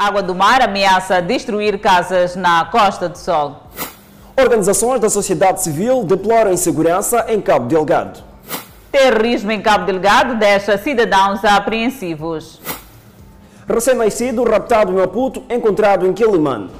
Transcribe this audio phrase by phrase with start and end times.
[0.00, 3.64] Água do mar ameaça destruir casas na Costa do Sol.
[4.34, 8.24] Organizações da sociedade civil deploram insegurança em Cabo Delgado.
[8.90, 12.62] Terrorismo em Cabo Delgado deixa cidadãos apreensivos.
[13.68, 16.70] Recém-nascido raptado em Maputo encontrado em Quilimane.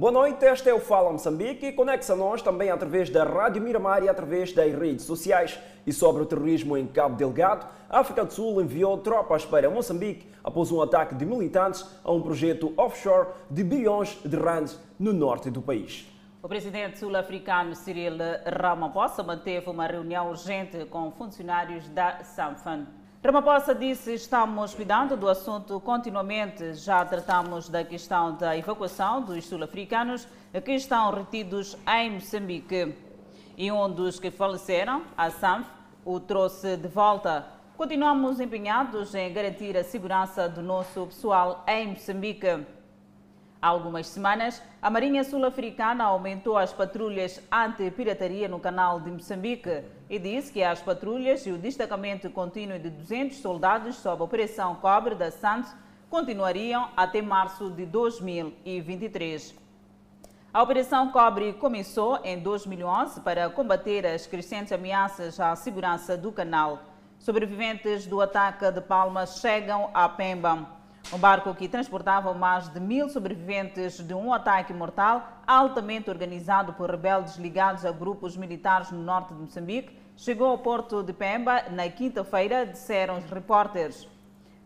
[0.00, 4.02] Boa noite, este é o Fala Moçambique e conexa nós também através da Rádio Miramar
[4.02, 5.58] e através das redes sociais.
[5.86, 10.26] E sobre o terrorismo em Cabo Delgado, a África do Sul enviou tropas para Moçambique
[10.42, 15.50] após um ataque de militantes a um projeto offshore de bilhões de rands no norte
[15.50, 16.06] do país.
[16.42, 18.16] O presidente sul-africano Cyril
[18.58, 22.86] Ramaphosa manteve uma reunião urgente com funcionários da Samfan.
[23.22, 26.72] Ramaphosa disse estamos cuidando do assunto continuamente.
[26.72, 30.26] Já tratamos da questão da evacuação dos sul-africanos
[30.64, 32.94] que estão retidos em Moçambique.
[33.58, 35.68] E um dos que faleceram, a SAMF,
[36.02, 37.46] o trouxe de volta.
[37.76, 42.64] Continuamos empenhados em garantir a segurança do nosso pessoal em Moçambique.
[43.60, 50.18] Há algumas semanas, a Marinha Sul-Africana aumentou as patrulhas anti-pirataria no canal de Moçambique e
[50.18, 55.14] disse que as patrulhas e o destacamento contínuo de 200 soldados sob a Operação Cobre
[55.14, 55.72] da Santos
[56.10, 59.54] continuariam até março de 2023.
[60.52, 66.80] A Operação Cobre começou em 2011 para combater as crescentes ameaças à segurança do canal.
[67.20, 70.66] Sobreviventes do ataque de Palmas chegam a Pemba.
[71.12, 76.90] Um barco que transportava mais de mil sobreviventes de um ataque mortal, altamente organizado por
[76.90, 81.88] rebeldes ligados a grupos militares no norte de Moçambique, chegou ao porto de Pemba na
[81.88, 84.06] quinta-feira, disseram os repórteres.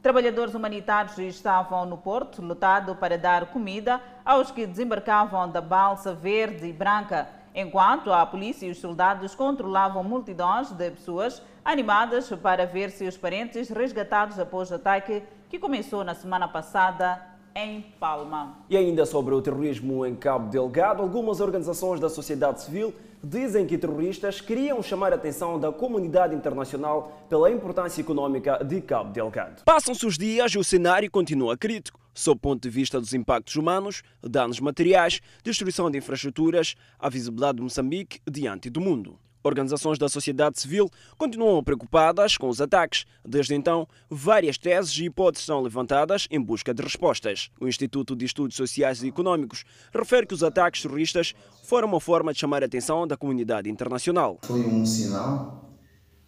[0.03, 6.67] Trabalhadores humanitários estavam no porto, lotado para dar comida aos que desembarcavam da balsa verde
[6.67, 12.91] e branca, enquanto a polícia e os soldados controlavam multidões de pessoas animadas para ver
[12.91, 18.65] seus parentes resgatados após o ataque que começou na semana passada em Palma.
[18.69, 22.93] E ainda sobre o terrorismo em Cabo Delgado, algumas organizações da sociedade civil
[23.23, 29.13] dizem que terroristas queriam chamar a atenção da comunidade internacional pela importância econômica de Cabo
[29.13, 29.63] Delgado.
[29.65, 33.57] Passam-se os dias e o cenário continua crítico, sob o ponto de vista dos impactos
[33.57, 39.19] humanos, danos materiais, destruição de infraestruturas, a visibilidade de Moçambique diante do mundo.
[39.45, 43.05] Organizações da sociedade civil continuam preocupadas com os ataques.
[43.23, 47.51] Desde então, várias teses e hipóteses são levantadas em busca de respostas.
[47.61, 52.33] O Instituto de Estudos Sociais e Econômicos refere que os ataques terroristas foram uma forma
[52.33, 54.39] de chamar a atenção da comunidade internacional.
[54.45, 55.77] Foi um sinal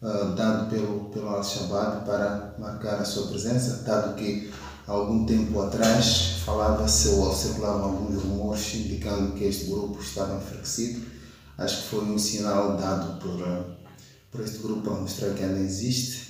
[0.02, 4.52] uh, dado pelo, pelo Al-Shabaab para marcar a sua presença, dado que
[4.86, 11.15] algum tempo atrás falava-se ou circulavam alguns rumores indicando que este grupo estava enfraquecido
[11.58, 13.64] Acho que foi um sinal dado por, eh,
[14.30, 16.26] por este grupo para mostrar que ainda existe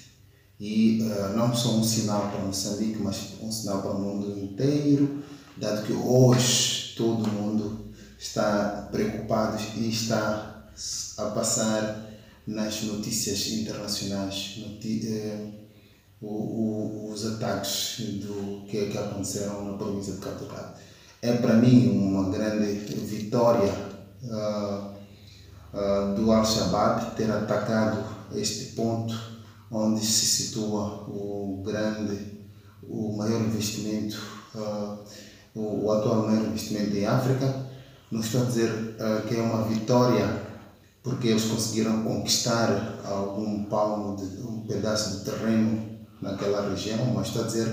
[0.58, 5.22] e uh, não só um sinal para Moçambique, mas um sinal para o mundo inteiro,
[5.56, 10.64] dado que hoje todo mundo está preocupado e está
[11.18, 12.06] a passar
[12.46, 15.52] nas notícias internacionais uh,
[16.22, 20.46] o, o, os ataques do que, que aconteceram na província de Cabo.
[21.20, 23.74] É para mim uma grande vitória
[24.22, 24.95] uh,
[25.76, 28.02] uh, do Al-Shabaab ter atacado
[28.34, 29.14] este ponto
[29.70, 32.40] onde se situa o grande,
[32.82, 34.16] o maior investimento,
[34.54, 34.98] uh,
[35.54, 37.66] o, o, atual maior investimento em África.
[38.10, 40.46] Não estou a dizer uh, que é uma vitória
[41.02, 47.42] porque eles conseguiram conquistar algum palmo, de, um pedaço de terreno naquela região, mas estou
[47.42, 47.72] a dizer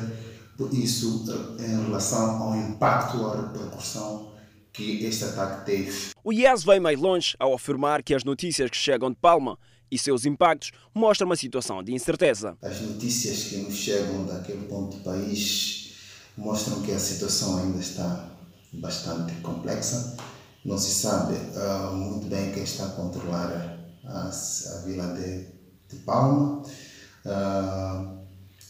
[0.72, 1.26] isso
[1.60, 4.33] em relação ao impacto, à repercussão
[4.74, 6.12] que este ataque teve.
[6.24, 9.58] O IES vai mais longe ao afirmar que as notícias que chegam de Palma
[9.92, 12.58] e seus impactos mostram uma situação de incerteza.
[12.62, 15.94] As notícias que nos chegam daquele ponto do país
[16.36, 18.30] mostram que a situação ainda está
[18.74, 20.18] bastante complexa.
[20.66, 25.46] Não se sabe uh, muito bem quem está a controlar a, a vila de,
[25.90, 26.64] de Palma.
[27.26, 28.24] Uh,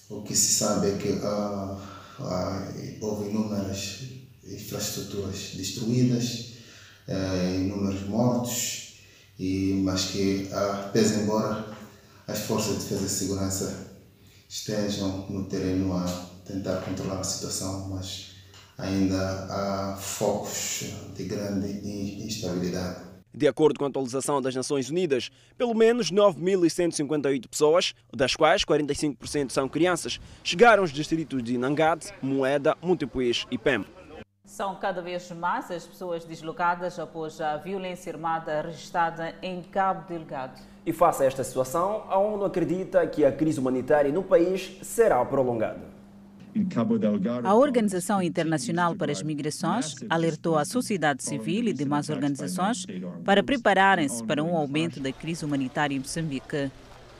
[0.10, 1.78] o que se sabe é que uh,
[3.02, 4.13] houve inúmeras
[4.48, 6.54] infraestruturas destruídas,
[7.08, 9.00] eh, inúmeros mortos,
[9.40, 10.50] e, mas que,
[10.92, 11.66] pese embora
[12.28, 13.94] as forças de defesa e segurança
[14.48, 16.06] estejam no terreno a
[16.46, 18.34] tentar controlar a situação, mas
[18.78, 19.18] ainda
[19.50, 20.86] há focos
[21.16, 21.70] de grande
[22.24, 23.14] instabilidade.
[23.36, 29.50] De acordo com a atualização das Nações Unidas, pelo menos 9.158 pessoas, das quais 45%
[29.50, 34.03] são crianças, chegaram aos distritos de Nangade, Moeda, Montepuez e Pemba.
[34.46, 40.62] São cada vez mais as pessoas deslocadas após a violência armada registrada em Cabo Delgado.
[40.86, 45.24] E face a esta situação, a ONU acredita que a crise humanitária no país será
[45.26, 45.82] prolongada.
[47.44, 52.86] A Organização Internacional para as Migrações alertou a sociedade civil e demais organizações
[53.26, 56.70] para prepararem-se para um aumento da crise humanitária em Moçambique.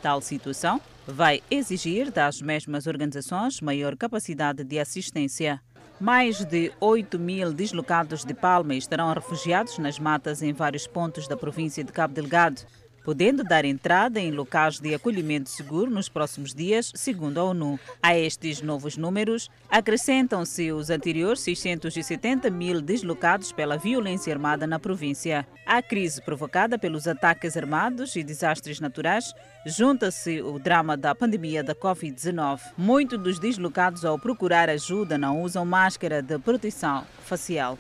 [0.04, 5.60] Tal situação vai exigir das mesmas organizações maior capacidade de assistência.
[6.00, 11.38] Mais de 8 mil deslocados de Palma estarão refugiados nas matas em vários pontos da
[11.38, 12.62] província de Cabo Delgado
[13.04, 17.80] podendo dar entrada em locais de acolhimento seguro nos próximos dias, segundo a ONU.
[18.02, 25.46] A estes novos números, acrescentam-se os anteriores 670 mil deslocados pela violência armada na província.
[25.66, 29.34] À crise provocada pelos ataques armados e desastres naturais,
[29.66, 32.60] junta-se o drama da pandemia da Covid-19.
[32.78, 37.78] Muitos dos deslocados, ao procurar ajuda, não usam máscara de proteção facial.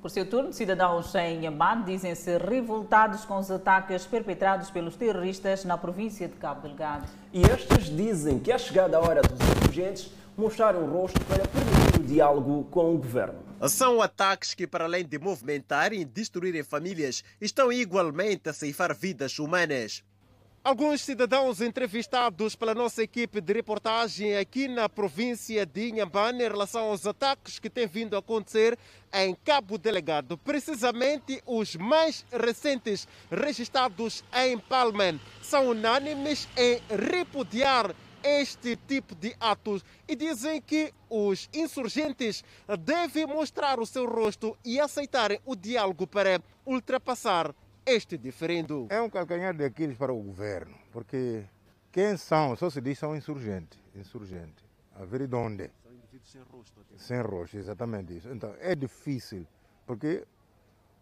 [0.00, 5.76] Por seu turno, cidadãos em Yamad dizem-se revoltados com os ataques perpetrados pelos terroristas na
[5.76, 7.08] província de Cabo Delgado.
[7.32, 11.98] E estes dizem que é chegada a hora dos insurgentes mostrarem o rosto para permitir
[11.98, 13.40] o diálogo com o governo.
[13.68, 19.36] São ataques que, para além de movimentarem e destruírem famílias, estão igualmente a ceifar vidas
[19.40, 20.04] humanas.
[20.68, 26.90] Alguns cidadãos entrevistados pela nossa equipe de reportagem aqui na província de Inhambane em relação
[26.90, 28.78] aos ataques que têm vindo a acontecer
[29.10, 38.76] em Cabo Delegado, precisamente os mais recentes registrados em Palmen, são unânimes em repudiar este
[38.76, 42.44] tipo de atos e dizem que os insurgentes
[42.80, 47.54] devem mostrar o seu rosto e aceitarem o diálogo para ultrapassar
[47.88, 48.86] este diferendo.
[48.90, 51.44] É um calcanhar de Aquiles para o governo, porque
[51.90, 52.54] quem são?
[52.56, 53.78] Só se diz são insurgentes.
[53.94, 54.64] Insurgentes.
[54.94, 55.70] A ver de onde?
[55.82, 56.80] São indivíduos sem rosto.
[56.80, 56.98] Até.
[56.98, 58.28] Sem rosto, exatamente isso.
[58.28, 59.46] Então é difícil,
[59.86, 60.24] porque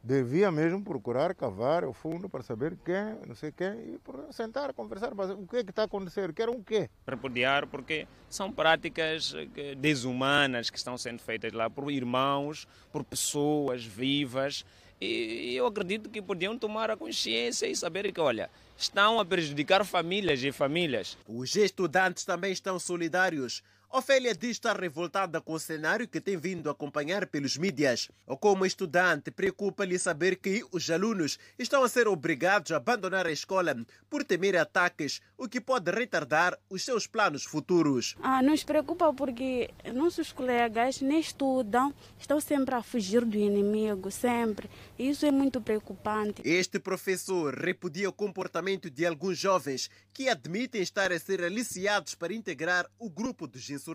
[0.06, 4.00] devia mesmo procurar cavar o fundo para saber quem, não sei quem, e
[4.32, 6.88] sentar, conversar, mas o que é que está acontecendo, quer o quê?
[7.04, 9.34] Repudiar porque são práticas
[9.78, 14.64] desumanas que estão sendo feitas lá por irmãos, por pessoas vivas,
[15.00, 19.84] e eu acredito que podiam tomar a consciência e saber que, olha, estão a prejudicar
[19.84, 21.18] famílias e famílias.
[21.26, 23.62] Os estudantes também estão solidários.
[23.96, 28.10] Ofélia diz estar revoltada com o cenário que tem vindo a acompanhar pelos mídias.
[28.40, 33.74] Como estudante, preocupa-lhe saber que os alunos estão a ser obrigados a abandonar a escola
[34.10, 38.14] por temer ataques, o que pode retardar os seus planos futuros.
[38.20, 44.68] Ah, nos preocupa porque nossos colegas nem estudam, estão sempre a fugir do inimigo, sempre.
[44.98, 46.42] Isso é muito preocupante.
[46.44, 52.34] Este professor repudia o comportamento de alguns jovens que admitem estar a ser aliciados para
[52.34, 53.85] integrar o grupo dos insurgentes.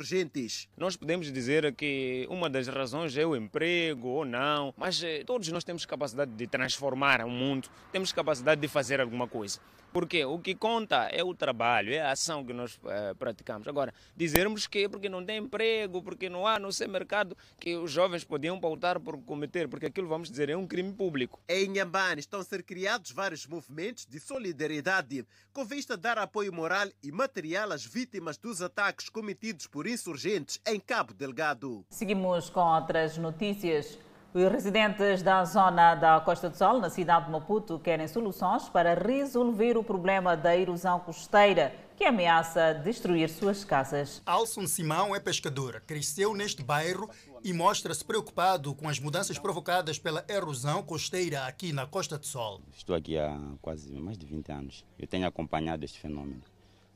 [0.78, 5.64] Nós podemos dizer que uma das razões é o emprego ou não, mas todos nós
[5.64, 9.60] temos capacidade de transformar o mundo, temos capacidade de fazer alguma coisa.
[9.92, 13.68] Porque o que conta é o trabalho, é a ação que nós uh, praticamos.
[13.68, 17.92] Agora, dizermos que porque não tem emprego, porque não há no seu mercado, que os
[17.92, 21.40] jovens podiam pautar por cometer, porque aquilo, vamos dizer, é um crime público.
[21.48, 26.54] Em Nhambane estão a ser criados vários movimentos de solidariedade com vista a dar apoio
[26.54, 31.86] moral e material às vítimas dos ataques cometidos por insurgentes em Cabo Delgado.
[31.90, 33.98] Seguimos com outras notícias.
[34.34, 38.94] Os residentes da zona da Costa do Sol, na cidade de Maputo, querem soluções para
[38.94, 44.22] resolver o problema da erosão costeira que ameaça destruir suas casas.
[44.26, 47.10] Alson Simão é pescador, cresceu neste bairro
[47.44, 52.62] e mostra-se preocupado com as mudanças provocadas pela erosão costeira aqui na Costa do Sol.
[52.74, 54.86] Estou aqui há quase mais de 20 anos.
[54.98, 56.42] Eu tenho acompanhado este fenômeno,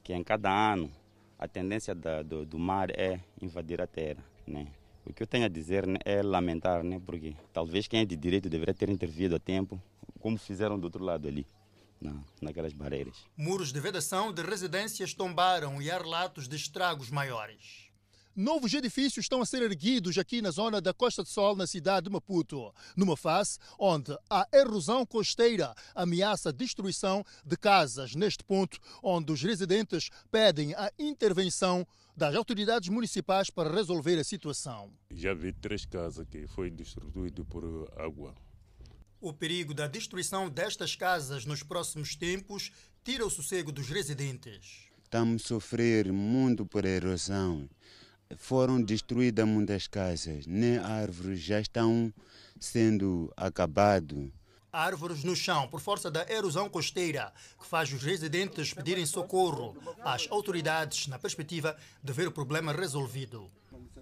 [0.01, 0.89] que em cada ano
[1.37, 4.67] a tendência da, do, do mar é invadir a terra, né?
[5.05, 8.15] O que eu tenho a dizer né, é lamentar, né, porque talvez quem é de
[8.15, 9.81] direito deveria ter intervido a tempo,
[10.19, 11.45] como fizeram do outro lado ali.
[12.01, 13.15] Na, naquelas barreiras.
[13.37, 17.84] Muros de vedação de residências tombaram e há relatos de estragos maiores.
[18.35, 22.07] Novos edifícios estão a ser erguidos aqui na zona da Costa do Sol, na cidade
[22.07, 28.13] de Maputo, numa face onde a erosão costeira ameaça a destruição de casas.
[28.13, 34.91] Neste ponto, onde os residentes pedem a intervenção das autoridades municipais para resolver a situação.
[35.09, 37.63] Já vi três casas que foi destruído por
[37.95, 38.35] água.
[39.21, 42.69] O perigo da destruição destas casas nos próximos tempos
[43.01, 44.89] tira o sossego dos residentes.
[45.01, 47.69] Estamos a sofrer muito por erosão.
[48.37, 52.13] Foram destruídas muitas casas, nem árvores já estão
[52.59, 54.29] sendo acabadas
[54.71, 60.27] árvores no chão por força da erosão costeira, que faz os residentes pedirem socorro às
[60.29, 63.49] autoridades na perspectiva de ver o problema resolvido.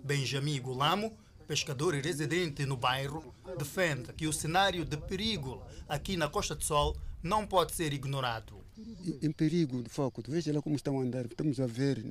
[0.04, 6.30] Benjamin Gulamo pescador e residente no bairro, defende que o cenário de perigo aqui na
[6.30, 8.64] Costa do Sol não pode ser ignorado.
[9.22, 12.04] Em perigo de foco, veja lá como estão a andar, estamos a ver.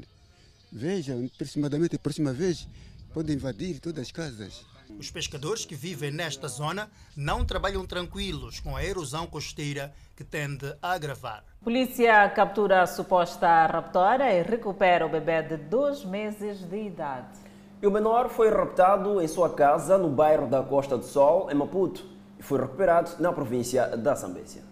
[0.72, 2.66] Veja, aproximadamente a próxima vez
[3.12, 4.64] podem invadir todas as casas.
[4.98, 10.74] Os pescadores que vivem nesta zona não trabalham tranquilos com a erosão costeira que tende
[10.80, 11.44] a agravar.
[11.62, 17.38] Polícia captura a suposta raptora e recupera o bebê de dois meses de idade.
[17.82, 21.54] E o menor foi raptado em sua casa no bairro da Costa do Sol, em
[21.54, 22.06] Maputo,
[22.38, 24.71] e foi recuperado na província da Zambésia.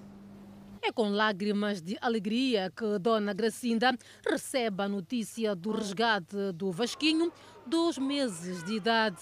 [0.83, 3.97] É com lágrimas de alegria que Dona Gracinda
[4.27, 7.31] recebe a notícia do resgate do Vasquinho,
[7.67, 9.21] dois meses de idade.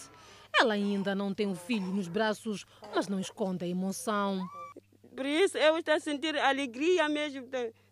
[0.56, 4.48] Ela ainda não tem o filho nos braços, mas não esconde a emoção.
[5.14, 7.48] Por isso eu estou a sentir alegria mesmo.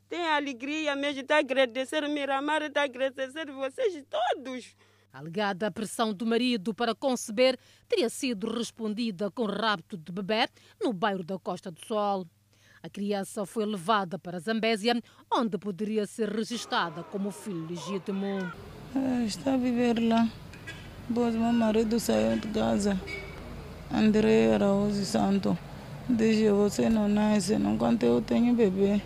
[0.09, 1.23] Tem alegria mesmo.
[1.23, 4.77] Está a agradecer Miramar, está a agradecer vocês todos.
[5.13, 7.59] A alegada pressão do marido para conceber
[7.89, 10.49] teria sido respondida com rapto de bebê
[10.81, 12.27] no bairro da Costa do Sol.
[12.83, 15.01] A criança foi levada para Zambésia,
[15.33, 18.53] onde poderia ser registrada como filho legítimo.
[18.95, 20.29] É, está a viver lá.
[21.13, 23.01] Pois meu marido saiu de casa.
[23.93, 25.57] André Araújo Santo.
[26.09, 29.01] Disse, você não nasce, enquanto eu tenho bebê.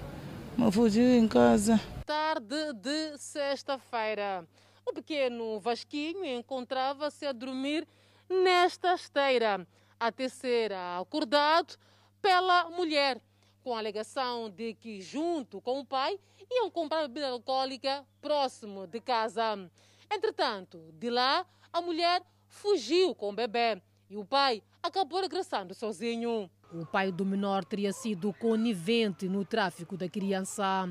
[0.57, 1.81] Me fugiu em casa.
[2.05, 4.45] Tarde de sexta-feira.
[4.87, 7.87] O pequeno Vasquinho encontrava-se a dormir
[8.29, 9.67] nesta esteira,
[9.99, 11.77] até ser acordado
[12.21, 13.21] pela mulher,
[13.63, 16.19] com a alegação de que, junto com o pai,
[16.51, 19.71] iam comprar bebida alcoólica próximo de casa.
[20.11, 26.51] Entretanto, de lá, a mulher fugiu com o bebê e o pai acabou regressando sozinho.
[26.73, 30.89] O pai do menor teria sido conivente no tráfico da criança.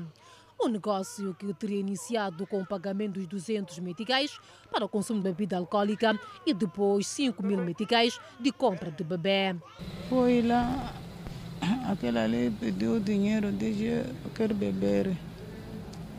[0.58, 4.38] O negócio que teria iniciado com o pagamento dos 200 meticais
[4.70, 9.56] para o consumo de bebida alcoólica e depois 5 mil meticais de compra de bebê.
[10.10, 10.94] Foi lá,
[11.90, 15.16] aquele ali pediu dinheiro, disse, eu quero beber.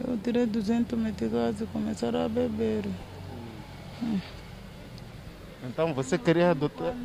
[0.07, 2.85] Eu tirei 200 meticais e começaram a beber.
[5.63, 6.95] Então você queria adotar?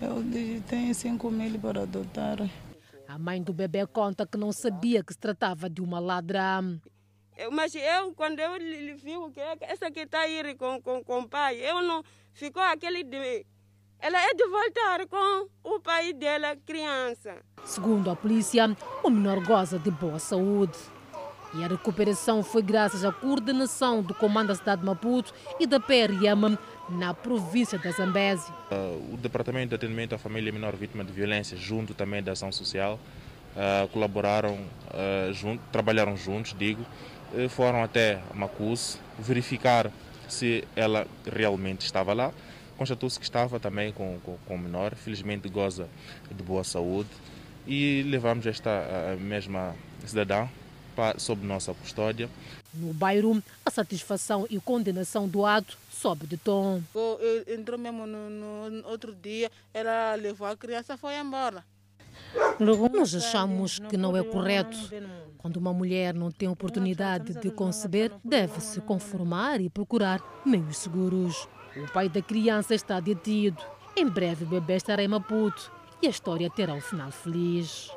[0.00, 2.38] Eu disse, tenho 5 mil para adotar.
[3.06, 6.62] A mãe do bebê conta que não sabia que se tratava de uma ladra.
[7.50, 8.52] Mas eu, quando eu
[8.96, 12.04] vi que essa aqui está a ir com, com, com o pai, eu não.
[12.32, 13.02] Ficou aquele.
[13.02, 13.46] De,
[14.02, 17.36] ela é de voltar com o pai dela, criança.
[17.64, 20.78] Segundo a polícia, o menor goza de boa saúde.
[21.52, 25.80] E a recuperação foi graças à coordenação do Comando da cidade de Maputo e da
[25.80, 26.56] PRM
[26.88, 28.54] na província da Zambésia.
[28.70, 32.52] Uh, o Departamento de Atendimento à Família Menor Vítima de Violência, junto também da Ação
[32.52, 32.98] Social,
[33.56, 34.58] uh, colaboraram,
[35.32, 36.84] junto, trabalharam juntos, digo,
[37.50, 39.90] foram até Macus verificar
[40.28, 42.32] se ela realmente estava lá.
[42.80, 45.86] Constatou-se que estava também com, com, com o menor, felizmente goza
[46.30, 47.10] de boa saúde
[47.66, 50.48] e levamos esta mesma cidadã
[51.18, 52.26] sob nossa custódia.
[52.72, 56.82] No bairro, a satisfação e condenação do ato sobe de tom.
[57.46, 61.62] Entrou mesmo no, no outro dia, ela levou a criança e foi embora.
[62.58, 64.78] Nós achamos que não é correto.
[65.36, 71.46] Quando uma mulher não tem oportunidade de conceber, deve se conformar e procurar meios seguros.
[71.76, 73.62] O pai da criança está detido.
[73.96, 75.70] Em breve o bebê estará em Maputo
[76.02, 77.90] e a história terá um final feliz.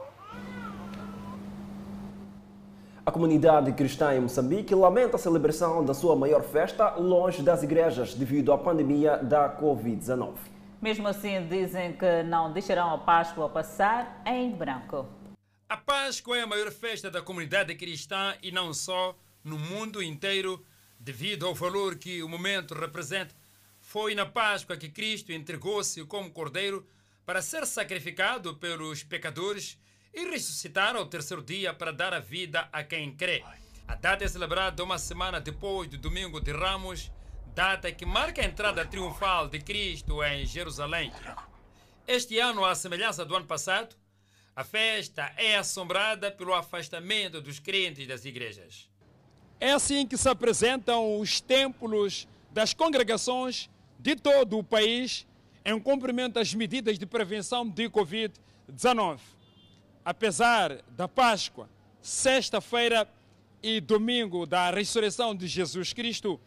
[3.06, 8.14] A comunidade cristã em Moçambique lamenta a celebração da sua maior festa longe das igrejas
[8.14, 10.36] devido à pandemia da Covid-19.
[10.82, 15.06] Mesmo assim, dizem que não deixarão a Páscoa passar em branco.
[15.68, 20.64] A Páscoa é a maior festa da comunidade cristã e não só no mundo inteiro,
[21.00, 23.43] devido ao valor que o momento representa.
[23.94, 26.84] Foi na Páscoa que Cristo entregou-se como cordeiro
[27.24, 29.78] para ser sacrificado pelos pecadores
[30.12, 33.44] e ressuscitar ao terceiro dia para dar a vida a quem crê.
[33.88, 37.12] A data é celebrada uma semana depois do Domingo de Ramos,
[37.54, 41.14] data que marca a entrada triunfal de Cristo em Jerusalém.
[42.08, 43.96] Este ano, à semelhança do ano passado,
[44.56, 48.90] a festa é assombrada pelo afastamento dos crentes das igrejas.
[49.60, 53.70] É assim que se apresentam os templos das congregações
[54.04, 55.26] de todo o país
[55.66, 59.20] em cumprimento às medidas de prevenção de Covid-19
[60.04, 61.70] apesar da Páscoa,
[62.02, 63.08] sexta-feira
[63.62, 66.40] e domingo da ressurreição de Jesus Cristo,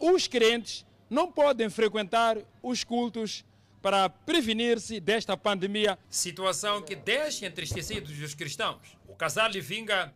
[0.00, 3.44] os crentes não podem frequentar os cultos
[3.82, 5.98] para prevenir-se desta pandemia.
[6.08, 8.96] Situação que deixa entristecidos os cristãos.
[9.06, 10.12] O casal Livinga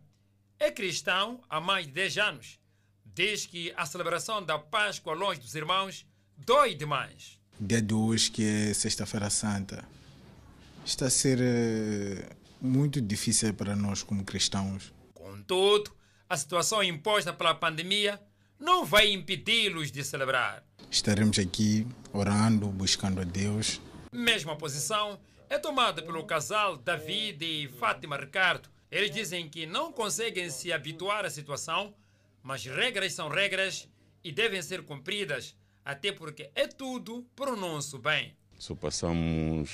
[0.59, 2.59] é cristão há mais de 10 anos.
[3.05, 6.07] Diz que a celebração da Páscoa longe dos irmãos
[6.47, 7.39] dói demais.
[7.59, 9.85] dia de hoje, que é Sexta-feira Santa,
[10.85, 12.29] está a ser eh,
[12.61, 14.93] muito difícil para nós como cristãos.
[15.15, 15.93] Contudo,
[16.29, 18.21] a situação imposta pela pandemia
[18.59, 20.65] não vai impedi-los de celebrar.
[20.91, 23.81] Estaremos aqui orando, buscando a Deus.
[24.13, 28.69] Mesma posição é tomada pelo casal David e Fátima Ricardo.
[28.91, 31.95] Eles dizem que não conseguem se habituar à situação,
[32.43, 33.89] mas regras são regras
[34.25, 38.37] e devem ser cumpridas, até porque é tudo para o nosso bem.
[38.59, 39.71] Só passamos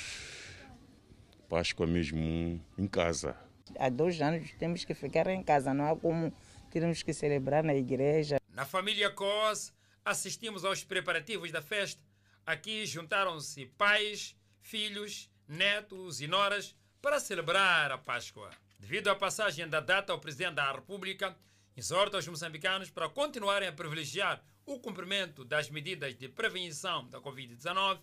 [1.49, 3.35] Páscoa mesmo em casa.
[3.77, 6.33] Há dois anos temos que ficar em casa, não há como
[6.71, 8.37] termos que celebrar na igreja.
[8.53, 9.73] Na família Cos,
[10.03, 12.01] assistimos aos preparativos da festa.
[12.45, 18.49] Aqui juntaram-se pais, filhos, netos e noras para celebrar a Páscoa.
[18.79, 21.35] Devido à passagem da data, o Presidente da República
[21.75, 27.99] exorta os moçambicanos para continuarem a privilegiar o cumprimento das medidas de prevenção da Covid-19,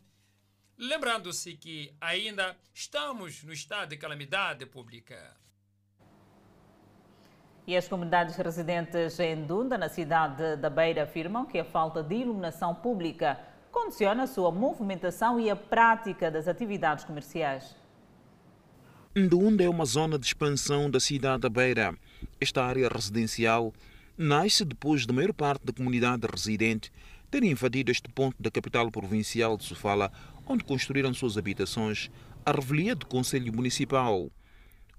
[0.79, 5.37] lembrando-se que ainda estamos no estado de calamidade pública.
[7.67, 12.15] E as comunidades residentes em Dunda, na cidade da Beira, afirmam que a falta de
[12.15, 13.39] iluminação pública
[13.71, 17.77] condiciona a sua movimentação e a prática das atividades comerciais.
[19.15, 21.95] Ndunda é uma zona de expansão da cidade da Beira.
[22.41, 23.73] Esta área residencial
[24.17, 26.93] nasce depois da maior parte da comunidade residente
[27.31, 30.13] ter invadido este ponto da capital provincial de Sofala,
[30.47, 32.11] onde construíram suas habitações,
[32.47, 34.31] a revelia do Conselho Municipal.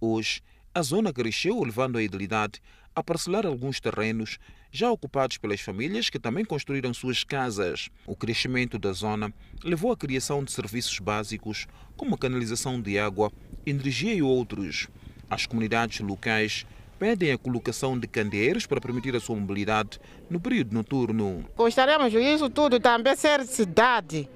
[0.01, 0.41] Hoje,
[0.74, 2.62] a zona cresceu, levando a idilidade
[2.93, 4.38] a parcelar alguns terrenos
[4.72, 7.89] já ocupados pelas famílias que também construíram suas casas.
[8.05, 13.31] O crescimento da zona levou à criação de serviços básicos, como a canalização de água,
[13.65, 14.89] energia e outros.
[15.29, 16.65] As comunidades locais
[16.98, 20.00] pedem a colocação de candeeiros para permitir a sua mobilidade
[20.30, 21.46] no período noturno.
[21.56, 24.30] Gostaríamos isso tudo também ser cidade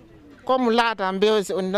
[0.50, 1.30] como lá também,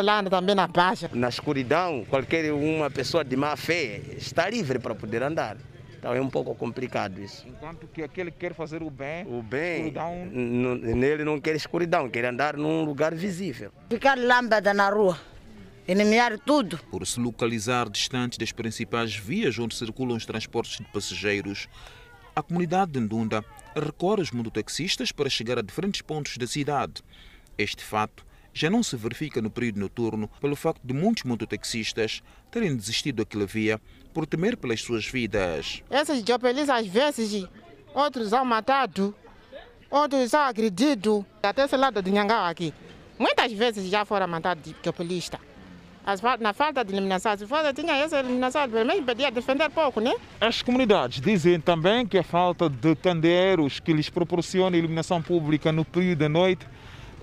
[0.01, 1.09] lá também na Baixa.
[1.13, 5.57] Na escuridão, qualquer uma pessoa de má fé está livre para poder andar.
[5.99, 7.45] Então é um pouco complicado isso.
[7.45, 9.93] Enquanto que aquele que quer fazer o bem, o bem
[10.95, 13.71] nele não quer escuridão, quer andar num lugar visível.
[13.89, 15.19] Ficar lâmpada na rua,
[15.91, 16.79] eliminar tudo.
[16.89, 21.67] Por se localizar distante das principais vias onde circulam os transportes de passageiros,
[22.33, 23.43] a comunidade de Ndunda
[23.75, 27.03] recorre aos mototaxistas para chegar a diferentes pontos da cidade.
[27.57, 32.75] Este fato já não se verifica no período noturno pelo facto de muitos mototaxistas terem
[32.75, 33.79] desistido daquela via
[34.13, 35.83] por temer pelas suas vidas.
[35.89, 37.45] Esses jopelis às vezes,
[37.93, 39.13] outros são matados,
[39.89, 41.25] outros são agredidos.
[41.43, 42.73] Até esse lado de Nhangau aqui,
[43.19, 44.73] muitas vezes já foram matados de
[46.05, 46.37] jopelista.
[46.41, 50.13] Na falta de iluminação, se fosse tinha essa iluminação, pelo menos podia defender pouco, né?
[50.39, 55.85] As comunidades dizem também que a falta de candeeiros que lhes proporciona iluminação pública no
[55.85, 56.67] período da noite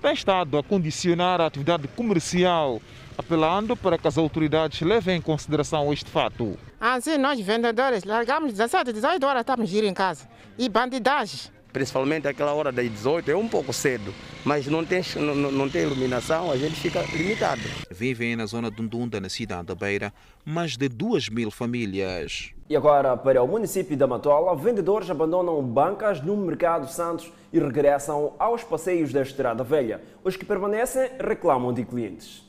[0.01, 2.81] tem estado a condicionar a atividade comercial,
[3.17, 6.57] apelando para que as autoridades levem em consideração este fato.
[6.79, 10.27] Assim, nós vendedores largamos 17, 18 horas, estamos ir em casa.
[10.57, 11.51] E bandidagem.
[11.71, 15.83] Principalmente aquela hora das 18 é um pouco cedo, mas não tem, não, não tem
[15.83, 17.61] iluminação, a gente fica limitado.
[17.91, 20.11] Vivem na zona de Ndunda, na cidade da Beira,
[20.43, 22.51] mais de 2 mil famílias.
[22.67, 28.33] E agora, para o município da Matola, vendedores abandonam bancas no Mercado Santos e regressam
[28.39, 30.01] aos passeios da Estrada Velha.
[30.23, 32.48] Os que permanecem reclamam de clientes.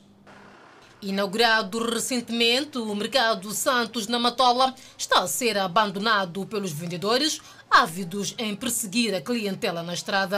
[1.01, 8.55] Inaugurado recentemente, o Mercado Santos na Matola está a ser abandonado pelos vendedores ávidos em
[8.55, 10.37] perseguir a clientela na estrada.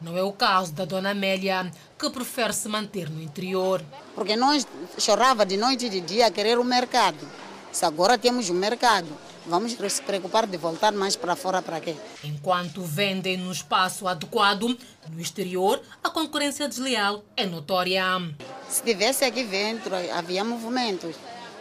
[0.00, 3.82] Não é o caso da dona Amélia, que prefere se manter no interior.
[4.14, 4.64] Porque nós
[4.96, 7.18] chorava de noite e de dia a querer o mercado.
[7.76, 9.06] Se agora temos o mercado,
[9.44, 11.94] vamos se preocupar de voltar mais para fora para quê?
[12.24, 14.78] Enquanto vendem no espaço adequado,
[15.12, 18.02] no exterior, a concorrência desleal é notória.
[18.66, 21.16] Se tivesse aqui dentro, havia movimentos.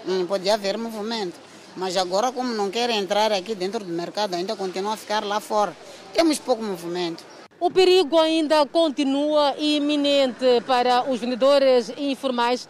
[0.06, 1.38] Não podia haver movimento.
[1.76, 5.42] Mas agora, como não querem entrar aqui dentro do mercado, ainda continua a ficar lá
[5.42, 5.76] fora.
[6.14, 7.26] Temos pouco movimento.
[7.58, 12.68] O perigo ainda continua iminente para os vendedores informais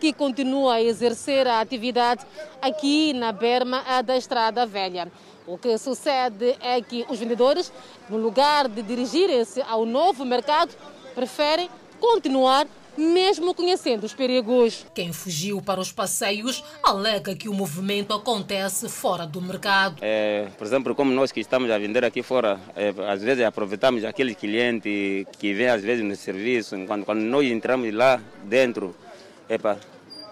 [0.00, 2.24] que continuam a exercer a atividade
[2.60, 5.12] aqui na berma da Estrada Velha.
[5.46, 7.70] O que sucede é que os vendedores,
[8.08, 10.74] no lugar de dirigirem-se ao novo mercado,
[11.14, 11.68] preferem
[12.00, 14.86] continuar mesmo conhecendo os perigos.
[14.94, 19.96] Quem fugiu para os passeios alega que o movimento acontece fora do mercado.
[20.00, 24.04] É, por exemplo, como nós que estamos a vender aqui fora, é, às vezes aproveitamos
[24.04, 28.94] aquele cliente que vem às vezes no serviço, quando, quando nós entramos lá dentro,
[29.48, 29.78] epa,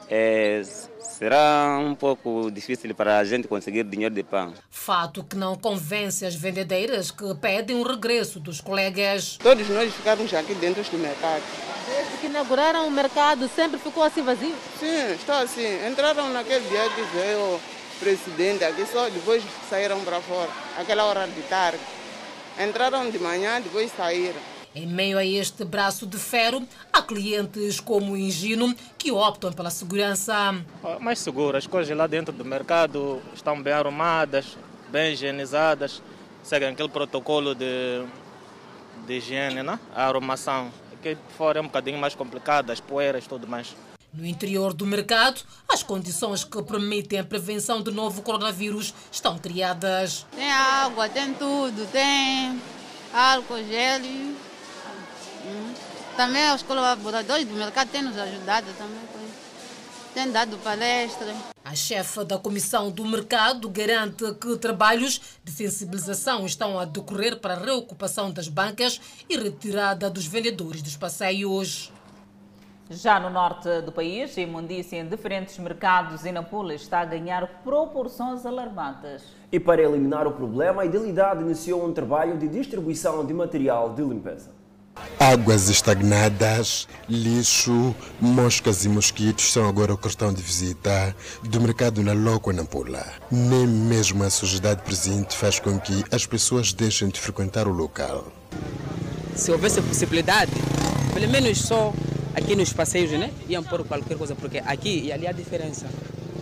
[0.08, 0.62] é,
[1.02, 4.54] será um pouco difícil para a gente conseguir dinheiro de pão.
[4.70, 9.38] Fato que não convence as vendedeiras que pedem o regresso dos colegas.
[9.42, 11.42] Todos nós ficamos aqui dentro do mercado.
[11.86, 14.54] Desde que inauguraram o mercado, sempre ficou assim vazio?
[14.78, 15.86] Sim, está assim.
[15.86, 17.60] Entraram naquele dia que veio o
[18.00, 21.80] presidente aqui, só depois saíram para fora, aquela hora de tarde.
[22.58, 24.51] Entraram de manhã, depois saíram.
[24.74, 29.68] Em meio a este braço de ferro, há clientes como o Engino que optam pela
[29.68, 30.34] segurança.
[30.98, 34.56] Mais seguro, as coisas lá dentro do mercado estão bem arrumadas,
[34.88, 36.02] bem higienizadas,
[36.42, 38.02] seguem aquele protocolo de,
[39.06, 39.78] de higiene, né?
[39.94, 40.72] a arrumação.
[40.94, 43.76] Aqui fora é um bocadinho mais complicado, as poeiras e tudo mais.
[44.10, 50.26] No interior do mercado, as condições que permitem a prevenção do novo coronavírus estão criadas.
[50.34, 52.58] Tem água, tem tudo, tem
[53.12, 54.00] álcool, gel.
[56.16, 59.00] Também os colaboradores do mercado têm nos ajudado também.
[60.12, 61.34] Têm dado palestra.
[61.64, 67.54] A chefe da Comissão do Mercado garante que trabalhos de sensibilização estão a decorrer para
[67.54, 71.90] a reocupação das bancas e retirada dos vendedores dos passeios.
[72.90, 77.04] Já no norte do país, a imundícia em diferentes mercados e na Pula está a
[77.06, 79.22] ganhar proporções alarmantes.
[79.50, 84.02] E para eliminar o problema, a Idilidade iniciou um trabalho de distribuição de material de
[84.02, 84.61] limpeza.
[85.18, 92.12] Águas estagnadas, lixo, moscas e mosquitos são agora o cartão de visita do mercado na
[92.12, 93.04] Loco Nampula.
[93.30, 98.32] Nem mesmo a sujidade presente faz com que as pessoas deixem de frequentar o local.
[99.34, 100.52] Se houvesse possibilidade,
[101.14, 101.92] pelo menos só
[102.34, 103.30] aqui nos passeios, né?
[103.48, 105.86] Iam pôr qualquer coisa, porque aqui e ali há diferença.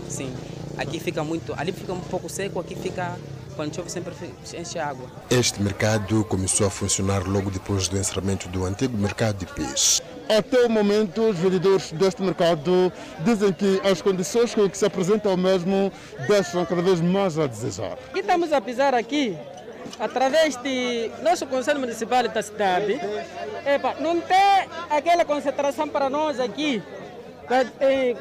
[0.08, 0.32] Sim,
[0.76, 3.16] aqui fica muito, ali fica um pouco seco, aqui fica
[3.60, 4.14] quando chove sempre
[4.58, 5.06] enche água.
[5.28, 10.00] Este mercado começou a funcionar logo depois do encerramento do antigo mercado de peixe.
[10.34, 12.90] Até o momento, os vendedores deste mercado
[13.22, 15.92] dizem que as condições com que se apresentam ao mesmo
[16.26, 17.98] deixam cada vez mais a desejar.
[18.14, 19.36] E estamos a pisar aqui
[19.98, 22.98] através de nosso Conselho Municipal da cidade.
[23.66, 26.82] Epa, não tem aquela concentração para nós aqui,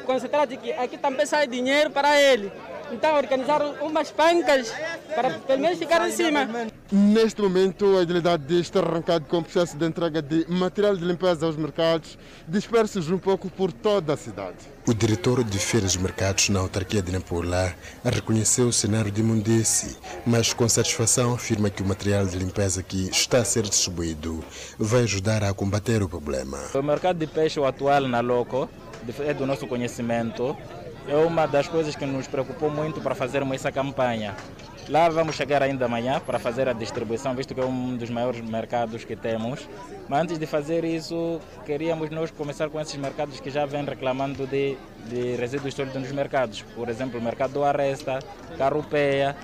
[0.04, 2.52] concentrar aqui, aqui também sai dinheiro para ele.
[2.92, 4.72] Então organizaram umas bancas
[5.14, 6.48] para pelo menos ficar em cima.
[6.90, 11.46] Neste momento, a idilidade está arrancada com o processo de entrega de material de limpeza
[11.46, 14.56] aos mercados, dispersos um pouco por toda a cidade.
[14.86, 17.74] O diretor de feiras e mercados na autarquia de Nampula
[18.04, 23.08] reconheceu o cenário de imundice, mas com satisfação afirma que o material de limpeza que
[23.08, 24.42] está a ser distribuído
[24.78, 26.58] vai ajudar a combater o problema.
[26.74, 28.68] O mercado de peixe atual na Loco
[29.20, 30.56] é do nosso conhecimento
[31.08, 34.34] é uma das coisas que nos preocupou muito para fazermos essa campanha.
[34.88, 38.40] Lá vamos chegar ainda amanhã para fazer a distribuição, visto que é um dos maiores
[38.40, 39.68] mercados que temos.
[40.08, 44.48] Mas antes de fazer isso, queríamos nós começar com esses mercados que já vêm reclamando
[44.48, 46.62] de, de resíduos sólidos nos mercados.
[46.74, 48.18] Por exemplo, o mercado do Aresta,
[48.58, 49.36] Carrupeia,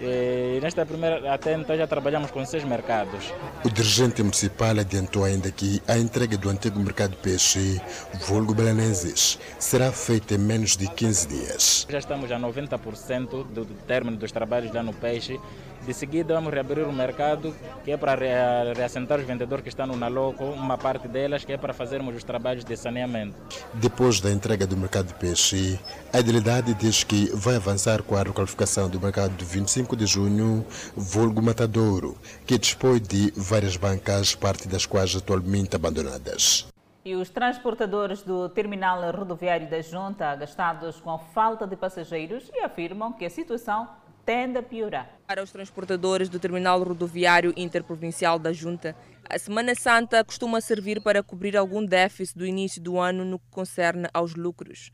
[0.00, 3.32] e nesta primeira, até então já trabalhamos com seis mercados.
[3.64, 7.80] O dirigente municipal adiantou ainda que a entrega do antigo mercado de peixe,
[8.26, 11.86] vulgo Belaneses, será feita em menos de 15 dias.
[11.88, 15.40] Já estamos a 90% do término dos trabalhos lá no peixe.
[15.86, 18.16] De seguida vamos reabrir o mercado, que é para
[18.74, 22.24] reassentar os vendedores que estão no Naloco, uma parte delas que é para fazermos os
[22.24, 23.36] trabalhos de saneamento.
[23.72, 25.78] Depois da entrega do mercado de peixe,
[26.12, 30.66] a idilidade diz que vai avançar com a requalificação do mercado de 25 de junho,
[30.96, 36.66] vulgo Matadouro, que dispõe de várias bancas, parte das quais atualmente abandonadas.
[37.04, 42.64] E os transportadores do terminal rodoviário da Junta, gastados com a falta de passageiros, e
[42.64, 43.88] afirmam que a situação
[44.26, 45.08] tende a piorar.
[45.24, 48.96] Para os transportadores do terminal rodoviário interprovincial da Junta,
[49.30, 53.46] a Semana Santa costuma servir para cobrir algum déficit do início do ano no que
[53.50, 54.90] concerne aos lucros.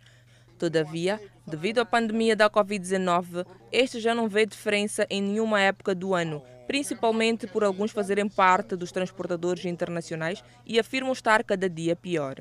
[0.59, 6.15] Todavia, devido à pandemia da Covid-19, este já não vê diferença em nenhuma época do
[6.15, 12.37] ano, principalmente por alguns fazerem parte dos transportadores internacionais e afirmam estar cada dia pior.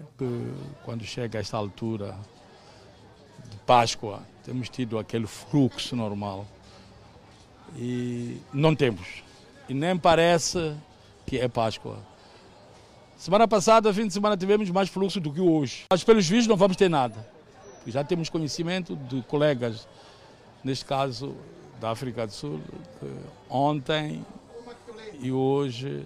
[0.84, 2.16] Quando chega esta altura
[3.50, 6.46] de Páscoa, temos tido aquele fluxo normal
[7.78, 9.24] e não temos.
[9.70, 10.76] E nem parece
[11.26, 12.00] que é Páscoa.
[13.18, 15.86] Semana passada, fim de semana, tivemos mais fluxo do que hoje.
[15.92, 17.28] Mas pelos vistos não vamos ter nada.
[17.86, 19.88] Já temos conhecimento de colegas,
[20.64, 21.36] neste caso
[21.80, 22.60] da África do Sul,
[23.00, 23.08] que
[23.50, 24.26] ontem
[25.20, 26.06] e hoje.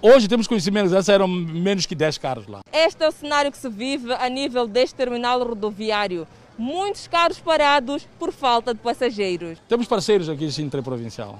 [0.00, 2.60] Hoje temos conhecimento, já eram menos que 10 carros lá.
[2.72, 6.26] Este é o cenário que se vive a nível deste terminal rodoviário.
[6.58, 9.58] Muitos carros parados por falta de passageiros.
[9.68, 11.38] Temos parceiros aqui em interprovincial.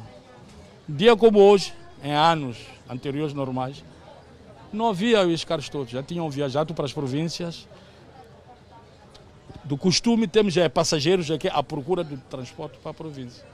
[0.88, 3.82] Dia como hoje, em anos anteriores normais,
[4.72, 7.66] não havia os carros todos, já tinham viajado para as províncias
[9.66, 13.44] do costume temos é, passageiros aqui à procura do transporte para a província.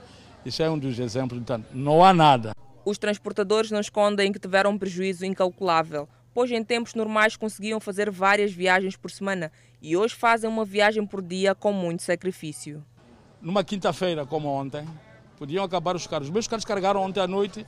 [0.45, 2.53] Isso é um dos exemplos, então não há nada.
[2.85, 6.07] Os transportadores não escondem que tiveram um prejuízo incalculável.
[6.31, 9.51] pois em tempos normais conseguiam fazer várias viagens por semana
[9.83, 12.81] e hoje fazem uma viagem por dia com muito sacrifício.
[13.41, 14.87] Numa quinta-feira, como ontem,
[15.37, 16.29] podiam acabar os carros.
[16.29, 17.67] Os meus carros carregaram ontem à noite,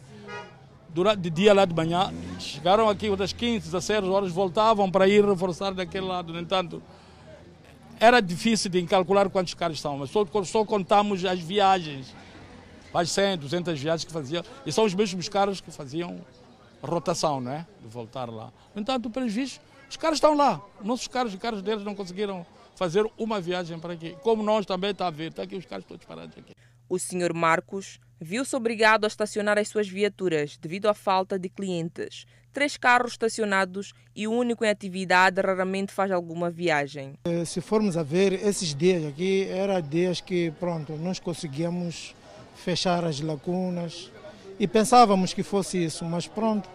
[0.88, 5.26] durante, de dia lá de manhã, chegaram aqui das 15, 16 horas, voltavam para ir
[5.26, 6.32] reforçar daquele lado.
[6.32, 6.82] No entanto,
[8.00, 12.16] era difícil de calcular quantos carros são, mas só, só contamos as viagens,
[12.94, 16.22] as 100, 200 viagens que faziam, e são os mesmos carros que faziam
[16.82, 17.68] rotação, não é?
[17.82, 18.54] De voltar lá.
[18.74, 20.62] No entanto, pelos vistos, os carros estão lá.
[20.84, 22.46] Nossos carros, os carros deles não conseguiram
[22.76, 24.16] fazer uma viagem para aqui.
[24.22, 26.54] Como nós também está a ver, está aqui os carros todos parados aqui.
[26.88, 32.26] O senhor Marcos viu-se obrigado a estacionar as suas viaturas devido à falta de clientes.
[32.54, 37.16] Três carros estacionados e o único em atividade raramente faz alguma viagem.
[37.26, 42.16] Eh, se formos a ver, esses dias aqui eram dias que, pronto, nós conseguíamos
[42.56, 44.10] fechar as lacunas
[44.58, 46.70] e pensávamos que fosse isso, mas pronto,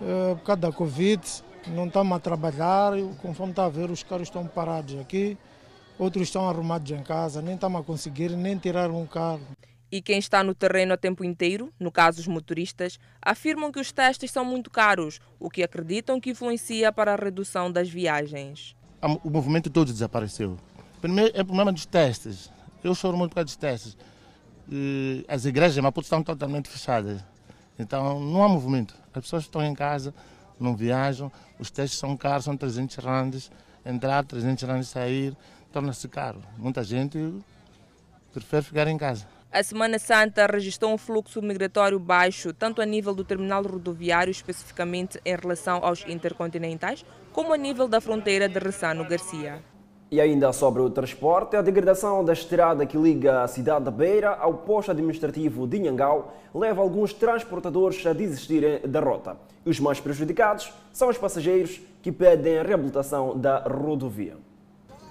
[0.00, 1.20] eh, por causa da Covid,
[1.68, 5.36] não estamos a trabalhar, conforme está a ver, os carros estão parados aqui,
[5.98, 9.42] outros estão arrumados em casa, nem estamos a conseguir nem tirar um carro.
[9.90, 13.92] E quem está no terreno a tempo inteiro, no caso os motoristas, afirmam que os
[13.92, 18.74] testes são muito caros, o que acreditam que influencia para a redução das viagens.
[19.22, 20.56] O movimento todo desapareceu.
[21.00, 22.50] Primeiro é o problema dos testes.
[22.82, 23.96] Eu choro muito por causa dos testes.
[25.28, 27.22] As igrejas em Maputo estão totalmente fechadas.
[27.78, 28.96] Então não há movimento.
[29.12, 30.12] As pessoas estão em casa,
[30.58, 33.50] não viajam, os testes são caros, são 300 randes,
[33.84, 35.36] entrar, 300 randes sair,
[35.72, 36.40] torna-se caro.
[36.56, 37.18] Muita gente
[38.32, 39.26] prefere ficar em casa.
[39.52, 45.20] A Semana Santa registrou um fluxo migratório baixo, tanto a nível do terminal rodoviário, especificamente
[45.24, 49.62] em relação aos intercontinentais, como a nível da fronteira de Ressano Garcia.
[50.10, 54.34] E ainda sobre o transporte, a degradação da estrada que liga a cidade da Beira
[54.34, 59.36] ao posto administrativo de Nhangau leva alguns transportadores a desistirem da rota.
[59.64, 64.36] Os mais prejudicados são os passageiros que pedem a reabilitação da rodovia.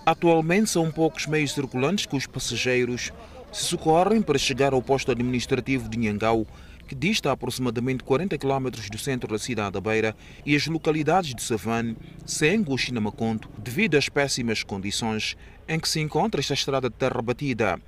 [0.05, 3.11] Atualmente são poucos meios circulantes que os passageiros
[3.51, 6.45] se socorrem para chegar ao posto administrativo de Nhangau,
[6.87, 10.15] que dista aproximadamente 40 km do centro da cidade da Beira,
[10.45, 15.35] e as localidades de Savane, Sengo e Chinamaconto, devido às péssimas condições
[15.67, 17.79] em que se encontra esta estrada de terra batida.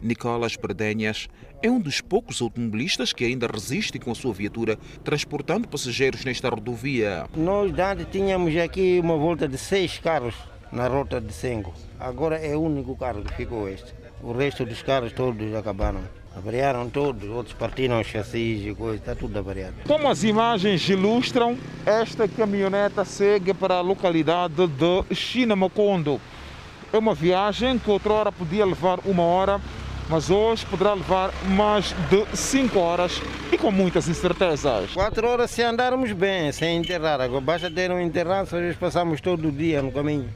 [0.00, 1.28] Nicolas Perdenhas
[1.62, 6.48] é um dos poucos automobilistas que ainda resiste com a sua viatura, transportando passageiros nesta
[6.48, 7.26] rodovia.
[7.34, 10.34] Nós antes tínhamos aqui uma volta de seis carros
[10.70, 11.72] na rota de Sengo.
[11.98, 13.94] Agora é o único carro que ficou este.
[14.22, 16.02] O resto dos carros todos acabaram.
[16.36, 19.76] Avariaram todos, outros partiram os chassis e coisa, está tudo avariado.
[19.86, 26.20] Como as imagens ilustram, esta caminhoneta segue para a localidade de Chinamacondo.
[26.92, 29.58] É uma viagem que outrora podia levar uma hora,
[30.10, 33.18] mas hoje poderá levar mais de cinco horas
[33.50, 34.92] e com muitas incertezas.
[34.92, 37.18] Quatro horas se andarmos bem, sem enterrar.
[37.18, 40.28] Agora basta ter um enterrado, às vezes passamos todo o dia no caminho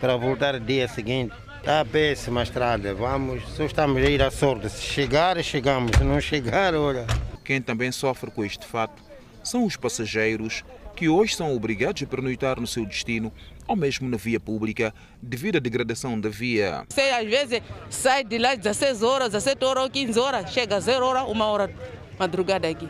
[0.00, 1.34] para voltar dia seguinte.
[1.68, 4.70] Está péssima a estrada, vamos, só estamos a ir à sorte.
[4.70, 7.06] Se chegar, chegamos, se não chegar, olha.
[7.44, 9.02] Quem também sofre com este fato
[9.44, 10.64] são os passageiros
[10.96, 13.30] que hoje são obrigados a pernoitar no seu destino
[13.66, 16.86] ou mesmo na via pública devido à degradação da via.
[16.88, 20.80] Você às vezes sai de lá 16 horas, 17 horas ou 15 horas, chega a
[20.80, 21.70] 0 hora, uma hora
[22.18, 22.88] madrugada aqui.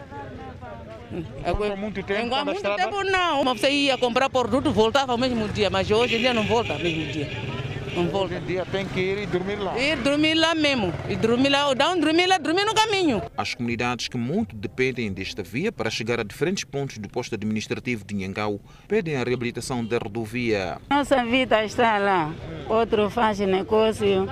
[1.45, 2.81] Enquanto muito tempo, Enquanto muito estrada...
[2.81, 3.43] tempo não.
[3.43, 6.79] Você ia comprar produto, voltava ao mesmo dia, mas hoje em dia não volta ao
[6.79, 7.58] mesmo dia.
[7.99, 8.21] Não.
[8.21, 9.79] Hoje em dia tem que ir e dormir lá.
[9.79, 10.93] Ir dormir lá mesmo.
[11.09, 13.23] E dormir lá, ou não dormir lá, dormir no caminho.
[13.37, 18.05] As comunidades que muito dependem desta via para chegar a diferentes pontos do posto administrativo
[18.05, 20.79] de Nhangau pedem a reabilitação da rodovia.
[20.91, 22.33] Nossa vida está lá.
[22.69, 24.29] Outro faz negócio,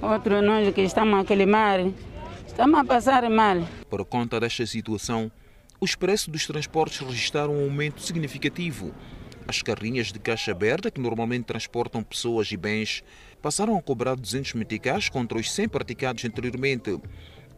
[0.00, 1.80] outro nós que estamos a queimar.
[2.46, 3.66] Estamos a passar mal.
[3.88, 5.30] Por conta desta situação,
[5.80, 8.92] os preços dos transportes registraram um aumento significativo.
[9.50, 13.02] As carrinhas de caixa aberta, que normalmente transportam pessoas e bens,
[13.42, 17.00] passaram a cobrar 200 meticais contra os 100 praticados anteriormente.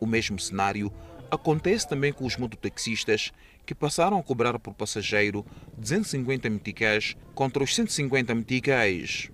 [0.01, 0.91] O mesmo cenário
[1.31, 3.31] acontece também com os mototaxistas,
[3.67, 5.45] que passaram a cobrar por passageiro
[5.77, 9.31] 250 meticais contra os 150 meticais.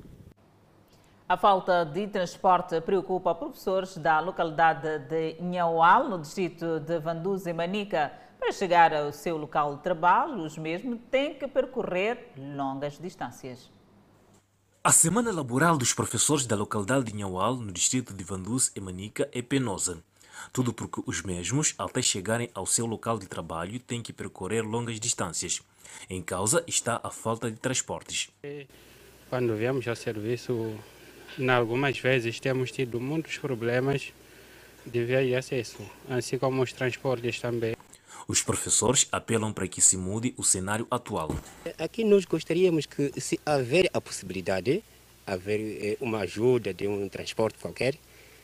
[1.28, 7.52] A falta de transporte preocupa professores da localidade de Nhaual, no distrito de Vanduz e
[7.52, 8.10] Manica.
[8.38, 13.70] Para chegar ao seu local de trabalho, os mesmos têm que percorrer longas distâncias.
[14.82, 19.28] A semana laboral dos professores da localidade de Nhaual, no distrito de Vanduz e Manica,
[19.32, 20.02] é penosa.
[20.52, 25.00] Tudo porque os mesmos, até chegarem ao seu local de trabalho, têm que percorrer longas
[25.00, 25.60] distâncias.
[26.08, 28.30] Em causa está a falta de transportes.
[29.28, 30.78] Quando viemos ao serviço,
[31.38, 34.12] em algumas vezes temos tido muitos problemas
[34.86, 37.76] de via de acesso, assim como os transportes também.
[38.30, 41.34] Os professores apelam para que se mude o cenário atual.
[41.78, 44.84] Aqui nós gostaríamos que, se haver a possibilidade,
[45.26, 47.94] haver eh, uma ajuda de um transporte qualquer,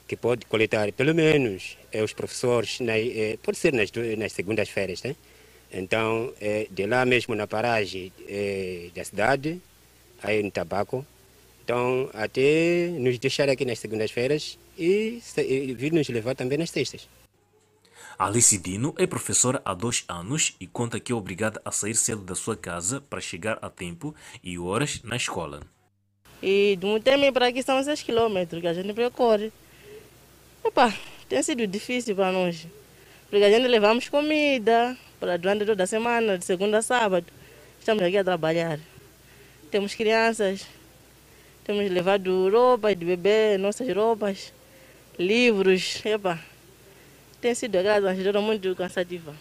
[0.08, 5.14] que pode coletar pelo menos eh, os professores, eh, pode ser nas, nas segundas-feiras, né?
[5.70, 6.32] Então,
[6.70, 8.12] de lá mesmo na paragem
[8.94, 9.60] da cidade,
[10.22, 11.04] aí no tabaco,
[11.64, 17.08] então até nos deixar aqui nas segundas-feiras e, e vir nos levar também nas sextas.
[18.16, 22.22] Alice Dino é professora há dois anos e conta que é obrigada a sair cedo
[22.22, 25.62] da sua casa para chegar a tempo e horas na escola.
[26.40, 29.52] E do Mutemi para aqui são 6 quilômetros que a gente percorre.
[30.62, 30.94] Opa,
[31.28, 32.66] tem sido difícil para nós.
[33.28, 37.26] Porque a gente levamos comida para durante toda a semana, de segunda a sábado.
[37.80, 38.78] Estamos aqui a trabalhar.
[39.70, 40.66] Temos crianças,
[41.64, 44.52] temos levado roupas de bebê, nossas roupas,
[45.18, 46.00] livros.
[46.04, 46.38] Epa,
[47.44, 49.34] tem sido uma ajuda muito cansativa.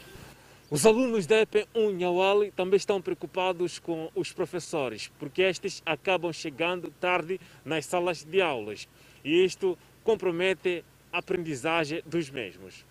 [0.69, 6.91] Os alunos da EP1 Nhawali também estão preocupados com os professores, porque estes acabam chegando
[6.99, 8.89] tarde nas salas de aulas.
[9.23, 12.83] E isto compromete a aprendizagem dos mesmos.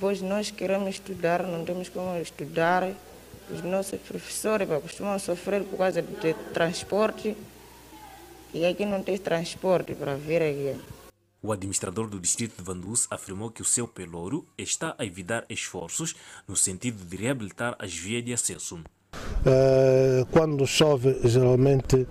[0.00, 2.90] Pois nós queremos estudar, não temos como estudar.
[3.50, 7.36] Os nossos professores costumam sofrer por causa do transporte.
[8.54, 10.93] E aqui não tem transporte para vir aqui.
[11.44, 16.16] O administrador do distrito de Vanduz afirmou que o seu pelouro está a evitar esforços
[16.48, 18.76] no sentido de reabilitar as vias de acesso.
[18.76, 22.06] Uh, quando chove, geralmente,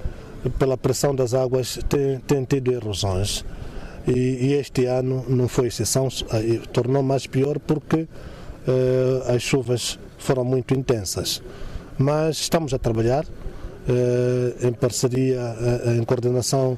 [0.59, 3.43] pela pressão das águas, tem, tem tido erosões.
[4.07, 6.09] E, e, este ano não foi exceção,
[6.71, 11.41] tornou mais pior porque uh, as chuvas foram muito intensas.
[11.97, 13.25] Mas estamos a trabalhar
[14.61, 15.55] em parceria,
[15.97, 16.77] em coordenação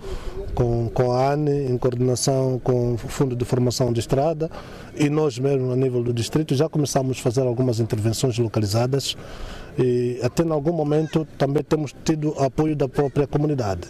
[0.53, 4.49] com, com a ANE, em coordenação com o Fundo de Formação de Estrada
[4.95, 9.15] e nós mesmo a nível do distrito já começamos a fazer algumas intervenções localizadas
[9.77, 13.87] e até em algum momento também temos tido apoio da própria comunidade.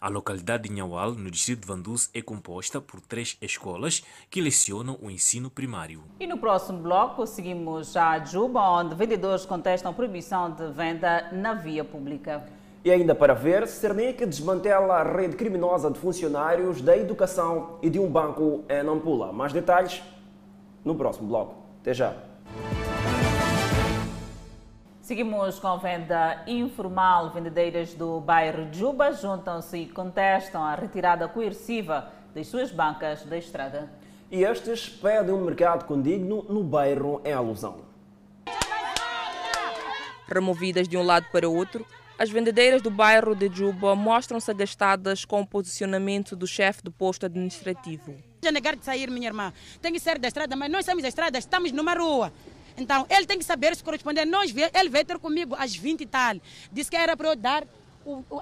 [0.00, 4.98] A localidade de Nhawal, no distrito de Vanduz, é composta por três escolas que lecionam
[5.02, 6.02] o ensino primário.
[6.18, 11.84] E no próximo bloco, seguimos a Juba, onde vendedores contestam proibição de venda na via
[11.84, 12.42] pública.
[12.82, 17.98] E ainda para ver, Cernic desmantela a rede criminosa de funcionários da educação e de
[17.98, 19.34] um banco em Nampula.
[19.34, 20.02] Mais detalhes
[20.82, 21.56] no próximo bloco.
[21.82, 22.29] Até já.
[25.10, 27.30] Seguimos com venda informal.
[27.30, 33.90] Vendedeiras do bairro Juba juntam-se e contestam a retirada coerciva das suas bancas da estrada.
[34.30, 37.80] E estes pedem um mercado condigno no bairro em alusão.
[40.28, 41.84] Removidas de um lado para o outro,
[42.16, 47.26] as vendedeiras do bairro de Juba mostram-se agastadas com o posicionamento do chefe do posto
[47.26, 48.14] administrativo.
[48.44, 49.52] Já negar de sair, minha irmã.
[49.82, 52.32] Tem que sair da estrada, mas nós estamos da estrada, estamos numa rua.
[52.80, 54.24] Então, ele tem que saber se corresponder.
[54.24, 56.36] Nós, ele veio ter comigo às 20 e tal.
[56.72, 57.66] Disse que era para eu dar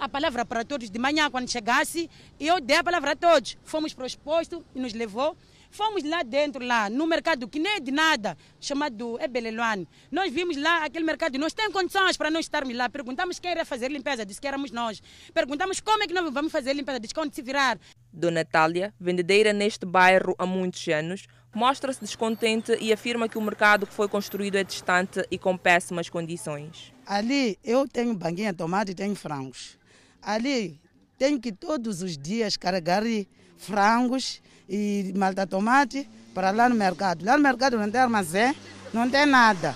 [0.01, 2.09] a palavra para todos de manhã, quando chegasse.
[2.39, 3.57] E eu dei a palavra a todos.
[3.65, 5.37] Fomos para o exposto e nos levou.
[5.71, 9.87] Fomos lá dentro, lá no mercado, que nem é de nada, chamado Ebeleluane.
[10.11, 12.89] Nós vimos lá aquele mercado, nós temos condições para não estarmos lá.
[12.89, 15.03] Perguntamos quem iria fazer limpeza, disse que éramos nós.
[15.35, 17.79] Perguntamos como é que nós vamos fazer limpeza, disse que se virar.
[18.13, 23.87] Dona Natália, vendedeira neste bairro há muitos anos, mostra-se descontente e afirma que o mercado
[23.87, 26.93] que foi construído é distante e com péssimas condições.
[27.07, 29.79] Ali eu tenho banguinha, tomate e tenho frangos.
[30.23, 30.81] Ali
[31.17, 33.03] tenho que todos os dias carregar
[33.57, 37.25] frangos e malta tomate para lá no mercado.
[37.25, 38.55] Lá no mercado não tem armazém,
[38.93, 39.75] não tem nada.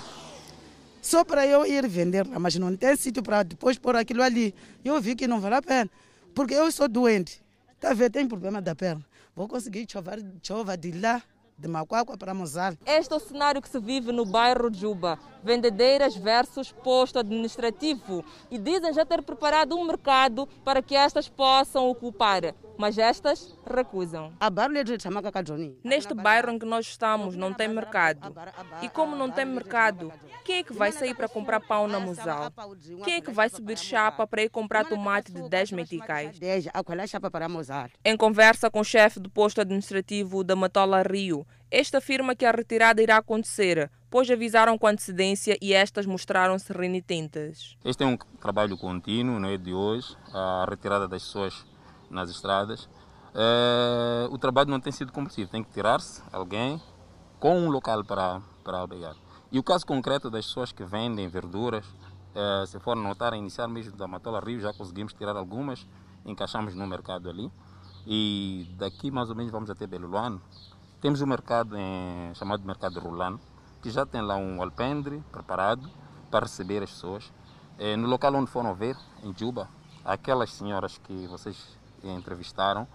[1.00, 4.54] Só para eu ir vender lá, mas não tem sítio para depois pôr aquilo ali.
[4.84, 5.90] Eu vi que não vale a pena,
[6.32, 7.42] porque eu sou doente.
[7.80, 8.12] Tá vendo?
[8.12, 9.04] Tem problema da perna.
[9.34, 11.20] Vou conseguir chover, chover de lá
[11.62, 12.74] de Macuacua para Mozal.
[12.84, 15.18] Este é o cenário que se vive no bairro de Juba.
[15.44, 18.24] Vendedeiras versus posto administrativo.
[18.50, 22.42] E dizem já ter preparado um mercado para que estas possam ocupar.
[22.76, 24.32] Mas estas recusam.
[25.84, 28.34] Neste bairro em que nós estamos não tem mercado.
[28.80, 30.12] E como não tem mercado,
[30.44, 32.50] quem é que vai sair para comprar pão na Mozal?
[33.04, 36.38] Quem é que vai subir chapa para ir comprar tomate de 10 meticais?
[38.04, 42.50] Em conversa com o chefe do posto administrativo da Matola Rio, este afirma que a
[42.50, 47.78] retirada irá acontecer, pois avisaram com antecedência e estas mostraram-se renitentes.
[47.82, 51.64] Este é um trabalho contínuo, não é de hoje, a retirada das pessoas
[52.10, 52.90] nas estradas.
[53.34, 56.78] É, o trabalho não tem sido cumprido, tem que tirar-se alguém
[57.40, 59.16] com um local para, para albergar.
[59.50, 61.86] E o caso concreto das pessoas que vendem verduras,
[62.34, 65.86] é, se for notar, a iniciar mesmo da Matola Rio, já conseguimos tirar algumas,
[66.26, 67.50] encaixamos no mercado ali.
[68.06, 70.10] E daqui mais ou menos vamos até Belo.
[71.02, 73.40] Temos um mercado em, chamado Mercado Rulano,
[73.82, 75.90] que já tem lá um alpendre preparado
[76.30, 77.32] para receber as pessoas.
[77.76, 79.68] É, no local onde foram ver, em Juba,
[80.04, 82.86] aquelas senhoras que vocês entrevistaram,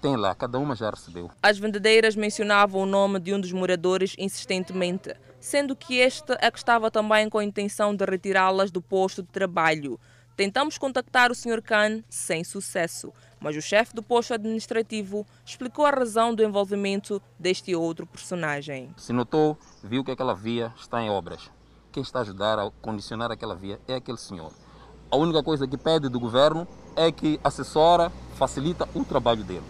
[0.00, 1.28] tem lá, cada uma já recebeu.
[1.42, 6.58] As vendedeiras mencionavam o nome de um dos moradores insistentemente, sendo que este é que
[6.58, 9.98] estava também com a intenção de retirá-las do posto de trabalho.
[10.36, 11.60] Tentamos contactar o Sr.
[11.62, 13.12] Khan sem sucesso,
[13.46, 18.90] mas o chefe do posto administrativo explicou a razão do envolvimento deste outro personagem.
[18.96, 21.48] Se notou, viu que aquela via está em obras.
[21.92, 24.50] Quem está a ajudar a condicionar aquela via é aquele senhor.
[25.08, 26.66] A única coisa que pede do governo
[26.96, 29.62] é que assessora, facilita o trabalho dele.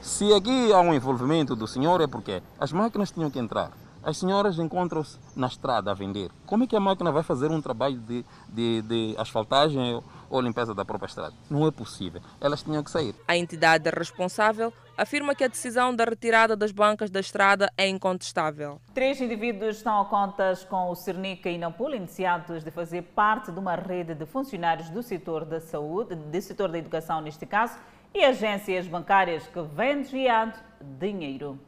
[0.00, 3.72] Se aqui há um envolvimento do senhor é porque as máquinas tinham que entrar.
[4.04, 6.30] As senhoras encontram-se na estrada a vender.
[6.46, 10.00] Como é que a máquina vai fazer um trabalho de, de, de asfaltagem
[10.30, 11.34] ou limpeza da própria estrada?
[11.50, 12.20] Não é possível.
[12.40, 13.14] Elas tinham que sair.
[13.26, 18.80] A entidade responsável afirma que a decisão da retirada das bancas da estrada é incontestável.
[18.94, 23.58] Três indivíduos estão a contas com o Cernica e Nampula, iniciados de fazer parte de
[23.58, 27.78] uma rede de funcionários do setor da saúde, do setor da educação neste caso,
[28.14, 31.60] e agências bancárias que vêm desviando dinheiro.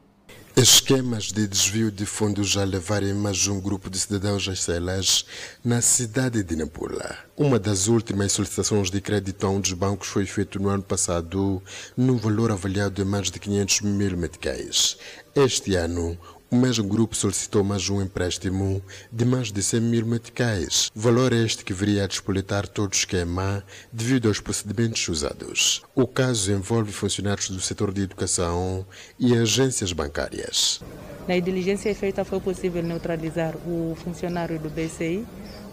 [0.60, 5.24] Esquemas de desvio de fundos já levarem mais um grupo de cidadãos celas
[5.64, 7.16] na cidade de Nampula.
[7.36, 11.62] Uma das últimas solicitações de crédito a um dos bancos foi feita no ano passado,
[11.96, 14.96] num valor avaliado em mais de 500 mil meticais.
[15.32, 16.18] Este ano,
[16.50, 18.82] o mesmo grupo solicitou mais um empréstimo
[19.12, 23.62] de mais de 100 mil meticais, valor este que viria a despolitar todo o esquema
[23.92, 25.82] devido aos procedimentos usados.
[25.94, 28.86] O caso envolve funcionários do setor de educação
[29.18, 30.80] e agências bancárias.
[31.26, 35.26] Na diligência feita foi possível neutralizar o funcionário do BCI,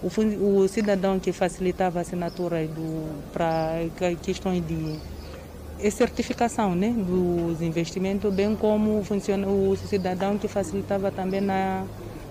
[0.04, 2.58] o, o cidadão que facilitava a assinatura
[3.32, 3.76] para
[4.22, 5.00] questões de
[5.80, 11.84] é certificação né, dos investimentos, bem como funciona o cidadão que facilitava também na,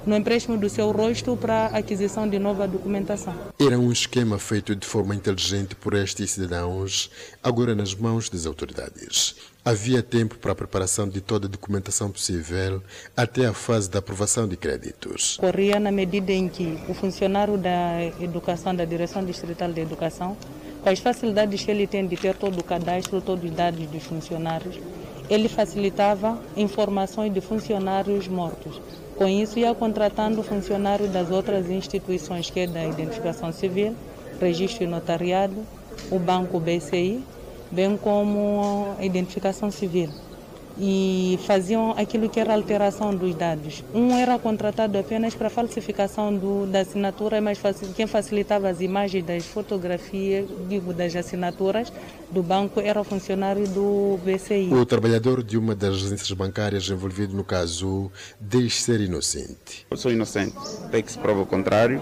[0.07, 3.35] no empréstimo do seu rosto para aquisição de nova documentação.
[3.59, 7.11] Era um esquema feito de forma inteligente por estes cidadãos,
[7.43, 9.37] agora nas mãos das autoridades.
[9.65, 12.83] Havia tempo para a preparação de toda a documentação possível
[13.17, 15.39] até a fase da aprovação de créditos.
[15.39, 20.37] Corria na medida em que o funcionário da educação, da Direção Distrital de Educação,
[20.83, 24.03] com as facilidades que ele tem de ter todo o cadastro, todos os dados dos
[24.03, 24.79] funcionários,
[25.31, 28.79] ele facilitava informações de funcionários mortos.
[29.17, 33.95] Com isso, ia contratando funcionários das outras instituições, que é da identificação civil,
[34.41, 35.55] registro e notariado,
[36.11, 37.23] o Banco BCI,
[37.71, 40.11] bem como a identificação civil
[40.79, 43.85] e faziam aquilo que era alteração dos dados.
[43.95, 47.59] Um era contratado apenas para falsificação do, da assinatura, mas
[47.95, 51.93] quem facilitava as imagens das fotografias, digo, das assinaturas
[52.31, 54.72] do banco era o funcionário do BCI.
[54.72, 58.11] O trabalhador de uma das agências bancárias envolvido no caso
[58.41, 59.87] diz ser inocente.
[59.91, 60.57] Eu sou inocente,
[60.91, 62.01] tem que se prova o contrário.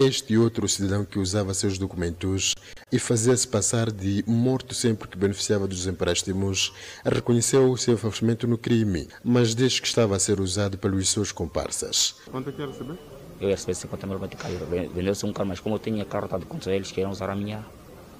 [0.00, 2.52] Este outro cidadão que usava seus documentos
[2.90, 6.74] e fazia-se passar de morto sempre que beneficiava dos empréstimos,
[7.04, 11.30] reconheceu o seu envolvimento no crime, mas diz que estava a ser usado pelos seus
[11.30, 12.16] comparsas.
[12.28, 12.98] Quanto é que ia receber?
[13.40, 14.58] Eu ia receber 50 mil meticais.
[14.92, 17.64] Vendeu-se um carro, mas como eu tinha carro de contra eles, queriam usar a minha,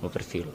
[0.00, 0.46] meu perfil.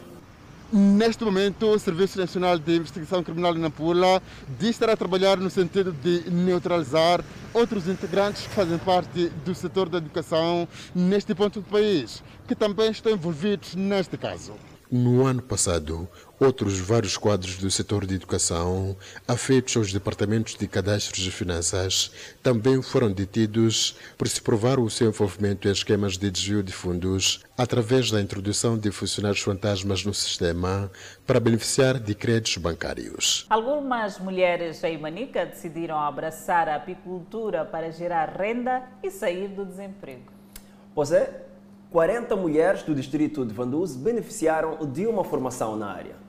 [0.71, 4.21] Neste momento, o Serviço Nacional de Investigação Criminal de Nampula
[4.59, 9.89] diz estar a trabalhar no sentido de neutralizar outros integrantes que fazem parte do setor
[9.89, 14.53] da educação neste ponto do país, que também estão envolvidos neste caso.
[14.91, 16.07] No ano passado,
[16.39, 18.95] outros vários quadros do setor de educação,
[19.27, 22.11] afeitos aos departamentos de cadastros e finanças,
[22.41, 27.43] também foram detidos por se provar o seu envolvimento em esquemas de desvio de fundos
[27.57, 30.89] através da introdução de funcionários fantasmas no sistema
[31.27, 33.45] para beneficiar de créditos bancários.
[33.49, 40.31] Algumas mulheres em Manica decidiram abraçar a apicultura para gerar renda e sair do desemprego.
[40.95, 41.45] Pois é,
[41.91, 46.28] 40 mulheres do distrito de Vanduz beneficiaram de uma formação na área.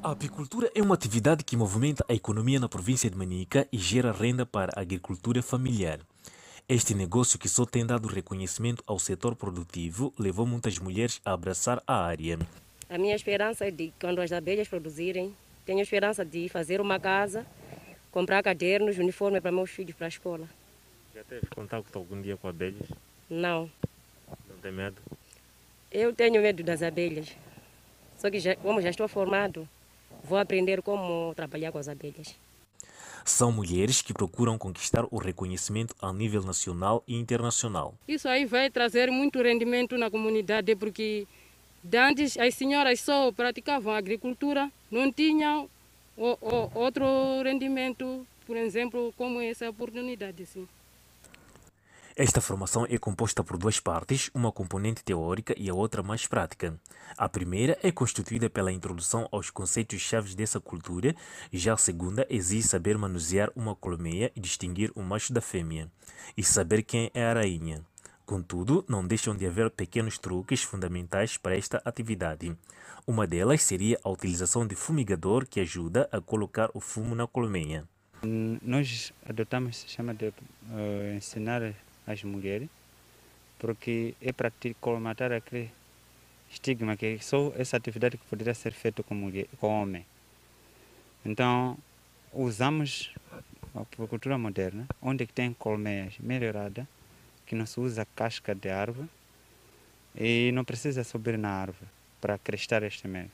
[0.00, 4.12] A apicultura é uma atividade que movimenta a economia na província de Manica e gera
[4.12, 5.98] renda para a agricultura familiar.
[6.68, 11.82] Este negócio, que só tem dado reconhecimento ao setor produtivo, levou muitas mulheres a abraçar
[11.84, 12.38] a área.
[12.88, 15.34] A minha esperança é de quando as abelhas produzirem,
[15.66, 17.44] tenho esperança de fazer uma casa,
[18.12, 20.48] comprar cadernos, uniforme para meus filhos para a escola.
[21.12, 22.88] Já teve contato algum dia com abelhas?
[23.28, 23.68] Não.
[24.48, 25.02] Não tem medo?
[25.90, 27.36] Eu tenho medo das abelhas.
[28.16, 29.68] Só que já, como já estou formado,
[30.28, 32.36] vou aprender como trabalhar com as abelhas.
[33.24, 37.94] São mulheres que procuram conquistar o reconhecimento a nível nacional e internacional.
[38.06, 41.26] Isso aí vai trazer muito rendimento na comunidade, porque
[41.92, 45.68] antes as senhoras só praticavam agricultura, não tinham
[46.74, 47.04] outro
[47.44, 50.46] rendimento, por exemplo, como essa oportunidade.
[50.46, 50.66] Sim.
[52.20, 56.76] Esta formação é composta por duas partes, uma componente teórica e a outra mais prática.
[57.16, 61.14] A primeira é constituída pela introdução aos conceitos chaves dessa cultura,
[61.52, 65.88] já a segunda exige saber manusear uma colmeia e distinguir o macho da fêmea,
[66.36, 67.84] e saber quem é a rainha.
[68.26, 72.52] Contudo, não deixam de haver pequenos truques fundamentais para esta atividade.
[73.06, 77.84] Uma delas seria a utilização de fumigador que ajuda a colocar o fumo na colmeia.
[78.60, 81.62] Nós adotamos o sistema de uh, ensinar
[82.08, 82.68] as mulheres,
[83.58, 84.50] porque é para
[84.80, 85.70] colmatar aquele
[86.50, 90.06] estigma que só essa atividade que poderia ser feita com, mulher, com homem.
[91.24, 91.76] Então,
[92.32, 93.12] usamos
[93.74, 96.86] a agricultura moderna, onde tem colmeias melhoradas,
[97.44, 99.08] que não se usa casca de árvore
[100.16, 101.90] e não precisa subir na árvore
[102.20, 103.28] para crescer este mel.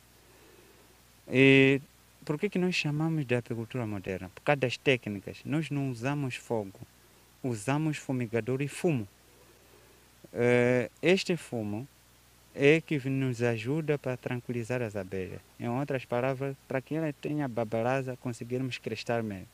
[1.29, 1.81] E
[2.25, 4.31] por que, que nós chamamos de agricultura moderna?
[4.35, 5.39] Por causa das técnicas.
[5.45, 6.81] Nós não usamos fogo,
[7.45, 9.07] usamos fumigador e fumo.
[10.33, 11.87] Eh, este fumo
[12.55, 15.41] é que nos ajuda para tranquilizar as abelhas.
[15.61, 19.47] Em outras palavras, para que ela tenha babalasa, conseguirmos crescer melhor.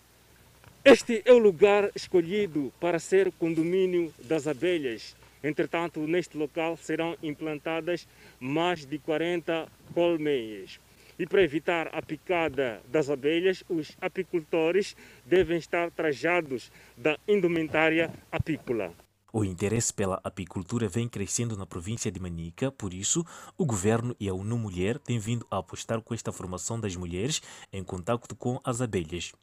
[0.82, 5.14] Este é o lugar escolhido para ser condomínio das abelhas.
[5.44, 8.06] Entretanto, neste local serão implantadas
[8.38, 10.78] mais de 40 colmeias.
[11.20, 14.96] E para evitar a picada das abelhas, os apicultores
[15.26, 18.90] devem estar trajados da indumentária apícola.
[19.30, 23.22] O interesse pela apicultura vem crescendo na província de Manica, por isso,
[23.58, 27.42] o governo e a UNU Mulher têm vindo a apostar com esta formação das mulheres
[27.70, 29.34] em contato com as abelhas.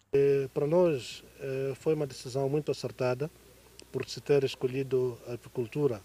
[0.55, 1.23] Para nós
[1.75, 3.29] foi uma decisão muito acertada
[3.91, 6.01] por se ter escolhido a apicultura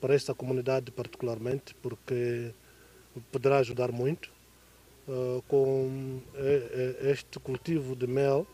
[0.00, 2.54] para esta comunidade particularmente, porque
[3.30, 4.32] poderá ajudar muito
[5.48, 6.20] com
[7.00, 8.46] este cultivo de mel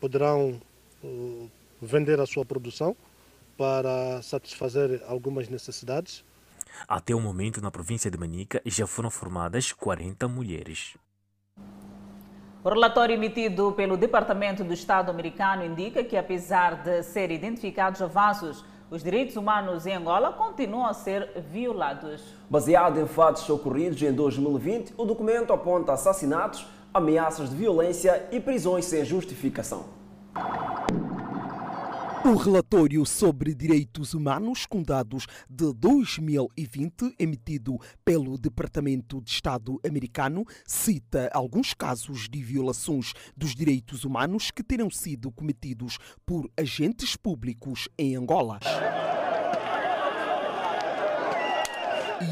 [0.00, 0.60] poderão
[1.80, 2.96] vender a sua produção
[3.56, 6.24] para satisfazer algumas necessidades.
[6.88, 10.96] Até o momento, na província de Manica, já foram formadas 40 mulheres.
[12.64, 18.64] O relatório emitido pelo Departamento do Estado americano indica que, apesar de serem identificados avanços,
[18.92, 22.22] os direitos humanos em Angola continuam a ser violados.
[22.50, 28.84] Baseado em fatos ocorridos em 2020, o documento aponta assassinatos, ameaças de violência e prisões
[28.84, 29.86] sem justificação.
[32.24, 40.44] O relatório sobre direitos humanos com dados de 2020, emitido pelo Departamento de Estado americano,
[40.64, 47.88] cita alguns casos de violações dos direitos humanos que terão sido cometidos por agentes públicos
[47.98, 48.60] em Angola.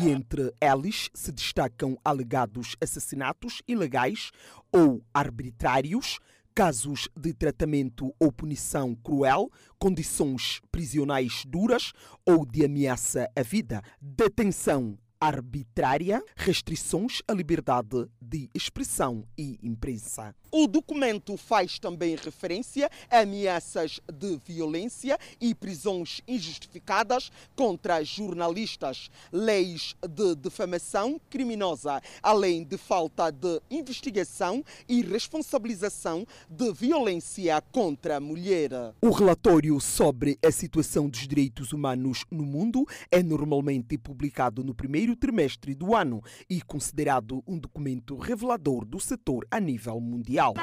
[0.01, 4.31] E entre eles se destacam alegados assassinatos ilegais
[4.71, 6.21] ou arbitrários,
[6.55, 11.93] casos de tratamento ou punição cruel, condições prisionais duras
[12.27, 20.35] ou de ameaça à vida, detenção arbitrária, restrições à liberdade de expressão e imprensa.
[20.51, 29.95] O documento faz também referência a ameaças de violência e prisões injustificadas contra jornalistas, leis
[30.09, 38.71] de defamação criminosa, além de falta de investigação e responsabilização de violência contra a mulher.
[39.03, 45.10] O relatório sobre a situação dos direitos humanos no mundo é normalmente publicado no primeiro
[45.15, 50.55] trimestre do ano e considerado um documento revelador do setor a nível mundial.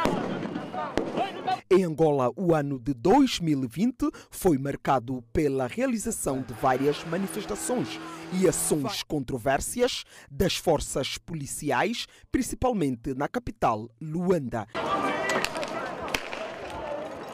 [1.70, 8.00] Em Angola, o ano de 2020 foi marcado pela realização de várias manifestações
[8.32, 14.66] e ações controvérsias das forças policiais, principalmente na capital, Luanda.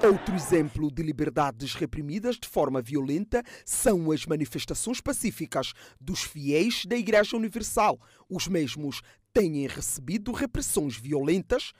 [0.06, 6.98] Outro exemplo de liberdades reprimidas de forma violenta são as manifestações pacíficas dos fiéis da
[6.98, 7.98] Igreja Universal.
[8.30, 9.02] Os mesmos
[9.32, 11.72] têm recebido repressões violentas.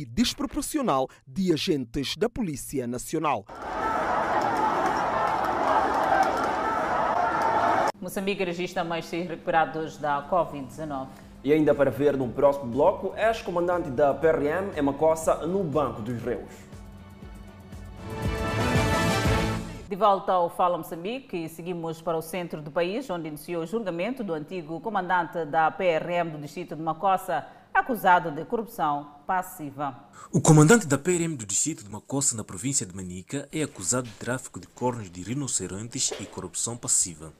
[0.00, 3.44] e desproporcional de agentes da Polícia Nacional.
[8.00, 11.23] Moçambique registra mais seis recuperados da Covid-19.
[11.44, 16.22] E ainda para ver no próximo bloco, ex-comandante da PRM, Emma Costa, no Banco dos
[16.22, 16.48] Reus.
[19.86, 23.66] De volta ao Fala Moçambique e seguimos para o centro do país, onde iniciou o
[23.66, 29.94] julgamento do antigo comandante da PRM do distrito de Macossa, acusado de corrupção passiva.
[30.32, 34.14] O comandante da PRM do distrito de Macossa, na província de Manica, é acusado de
[34.14, 37.30] tráfico de cornos de rinocerontes e corrupção passiva.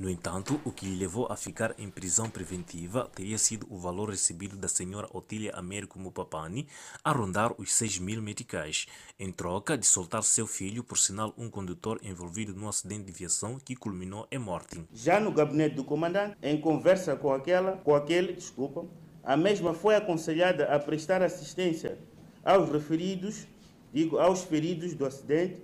[0.00, 4.08] No entanto, o que lhe levou a ficar em prisão preventiva teria sido o valor
[4.08, 6.66] recebido da senhora Otília Américo Mupapani
[7.04, 8.86] a rondar os 6 mil meticais,
[9.18, 13.58] em troca de soltar seu filho, por sinal um condutor envolvido num acidente de viação
[13.62, 14.82] que culminou em morte.
[14.90, 18.86] Já no gabinete do comandante, em conversa com aquela, com aquele, desculpa,
[19.22, 21.98] a mesma foi aconselhada a prestar assistência
[22.42, 23.46] aos referidos,
[23.92, 25.62] digo, aos feridos do acidente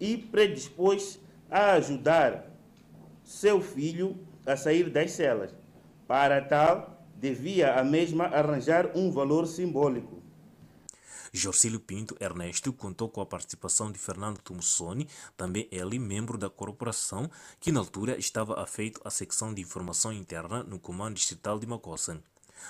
[0.00, 2.57] e predispôs a ajudar
[3.28, 5.54] seu filho a sair das celas.
[6.06, 10.22] Para tal, devia a mesma arranjar um valor simbólico.
[11.30, 15.06] Jorcílio Pinto Ernesto contou com a participação de Fernando Tumussoni,
[15.36, 20.62] também ele membro da corporação, que na altura estava afeito à secção de informação interna
[20.62, 22.22] no Comando Distrital de Macossa.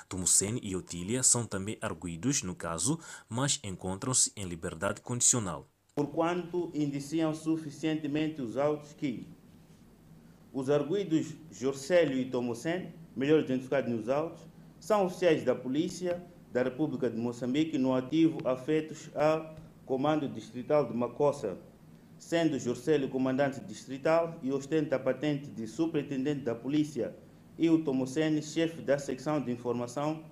[0.09, 2.98] Tumusseni e Otília são também arguídos no caso,
[3.28, 5.68] mas encontram-se em liberdade condicional.
[5.94, 9.38] Porquanto indiciam suficientemente os autos que
[10.59, 14.40] os arguídos Jorcélio e Tomocen, melhor identificados nos autos,
[14.80, 16.20] são oficiais da Polícia
[16.52, 19.54] da República de Moçambique no ativo afetos ao
[19.86, 21.56] Comando Distrital de Macossa,
[22.18, 27.14] sendo Jorcélio comandante distrital e ostenta a patente de superintendente da Polícia
[27.56, 30.24] e o Tomocene, chefe da secção de informação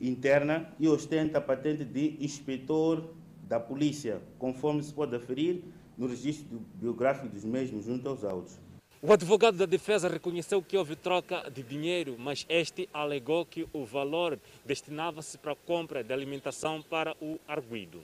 [0.00, 3.12] interna e ostenta a patente de inspetor
[3.48, 5.64] da Polícia, conforme se pode aferir
[5.98, 8.56] no registro biográfico dos mesmos junto aos autos.
[9.04, 13.84] O advogado da defesa reconheceu que houve troca de dinheiro, mas este alegou que o
[13.84, 17.98] valor destinava-se para a compra de alimentação para o arguido.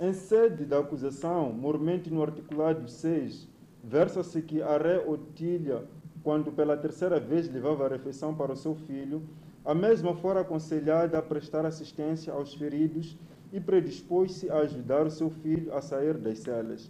[0.00, 3.48] Em sede da acusação, mormente no articulado 6,
[3.82, 5.82] versa-se que a ré Otília,
[6.22, 9.28] quando pela terceira vez levava a refeição para o seu filho,
[9.64, 13.16] a mesma fora aconselhada a prestar assistência aos feridos
[13.52, 16.88] e predispôs-se a ajudar o seu filho a sair das celas.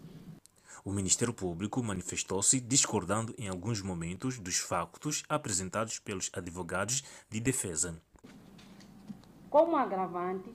[0.84, 8.02] O Ministério Público manifestou-se discordando em alguns momentos dos factos apresentados pelos advogados de defesa.
[9.48, 10.54] Como agravantes,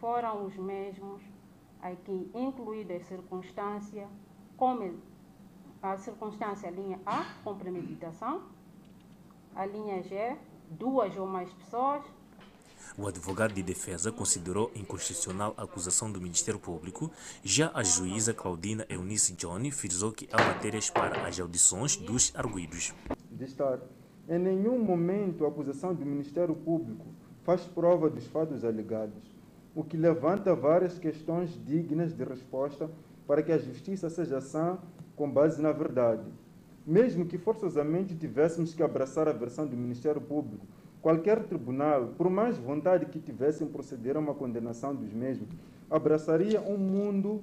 [0.00, 1.20] foram os mesmos
[1.82, 4.08] aqui incluídas circunstância,
[4.56, 4.98] como
[5.82, 8.42] a circunstância linha A, com premeditação,
[9.54, 10.38] a linha G,
[10.70, 12.02] duas ou mais pessoas,
[12.96, 17.10] o advogado de defesa considerou inconstitucional a acusação do Ministério Público.
[17.42, 22.94] Já a juíza Claudina Eunice Johnny frisou que há matérias para as audições dos arguídos.
[23.30, 23.80] De estar,
[24.28, 27.06] em nenhum momento a acusação do Ministério Público
[27.42, 29.34] faz prova dos fatos alegados,
[29.74, 32.90] o que levanta várias questões dignas de resposta
[33.26, 34.78] para que a justiça seja sã
[35.16, 36.24] com base na verdade.
[36.86, 40.66] Mesmo que forçosamente tivéssemos que abraçar a versão do Ministério Público,
[41.02, 45.48] Qualquer tribunal, por mais vontade que tivesse em proceder a uma condenação dos mesmos,
[45.90, 47.42] abraçaria um mundo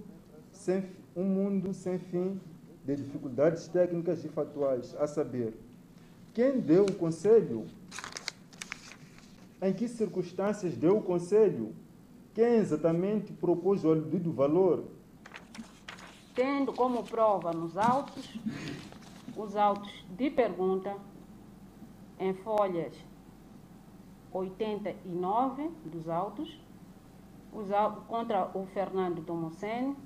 [0.51, 0.85] sem,
[1.15, 2.39] um mundo sem fim
[2.85, 5.53] de dificuldades técnicas e factuais, a saber,
[6.33, 7.65] quem deu o conselho,
[9.59, 11.73] em que circunstâncias deu o conselho,
[12.35, 14.85] quem exatamente propôs o aludido valor.
[16.35, 18.39] Tendo como prova nos autos,
[19.35, 20.95] os autos de pergunta
[22.19, 22.93] em folhas
[24.31, 26.59] 89 dos autos,
[27.53, 27.69] os
[28.07, 29.97] contra o Fernando Tomocene,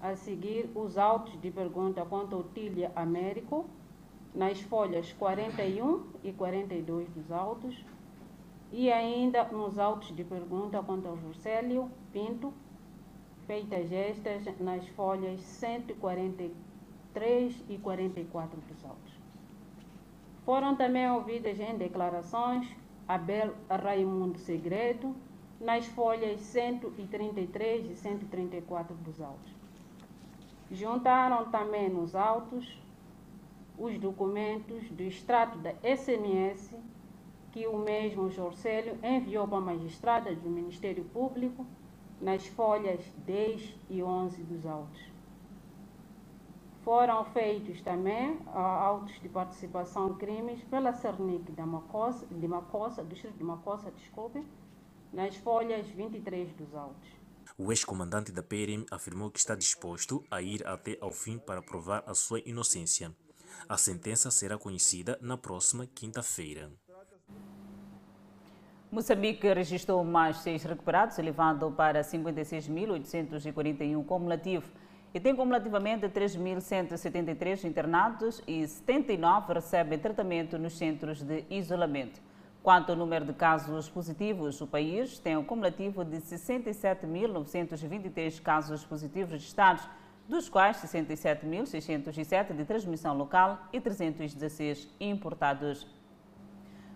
[0.00, 3.64] a seguir os autos de pergunta contra o Tília Américo,
[4.34, 7.84] nas folhas 41 e 42 dos autos,
[8.72, 12.52] e ainda nos autos de pergunta contra o Juscelio Pinto,
[13.46, 19.12] feitas estas nas folhas 143 e 44 dos autos.
[20.44, 22.66] Foram também ouvidas em declarações
[23.06, 25.14] Abel Raimundo Segredo,
[25.60, 29.52] nas folhas 133 e 134 dos autos.
[30.70, 32.80] Juntaram também nos autos
[33.78, 36.74] os documentos do extrato da SMS
[37.52, 41.66] que o mesmo Jorcélio enviou para a magistrada do Ministério Público
[42.20, 45.11] nas folhas 10 e 11 dos autos.
[46.84, 53.04] Foram feitos também uh, autos de participação em crimes pela Cernic de Macossa, de Macossa,
[53.04, 54.44] do distrito de Macossa, desculpe,
[55.12, 57.08] nas folhas 23 dos autos.
[57.56, 62.02] O ex-comandante da PRM afirmou que está disposto a ir até ao fim para provar
[62.04, 63.14] a sua inocência.
[63.68, 66.72] A sentença será conhecida na próxima quinta-feira.
[68.90, 74.68] Moçambique registrou mais seis recuperados, elevando para 56.841 cumulativo
[75.14, 82.20] e tem cumulativamente 3.173 internados e 79 recebem tratamento nos centros de isolamento.
[82.62, 89.32] Quanto ao número de casos positivos, o país tem um cumulativo de 67.923 casos positivos
[89.32, 89.88] registrados
[90.28, 95.84] dos quais 67.607 de transmissão local e 316 importados.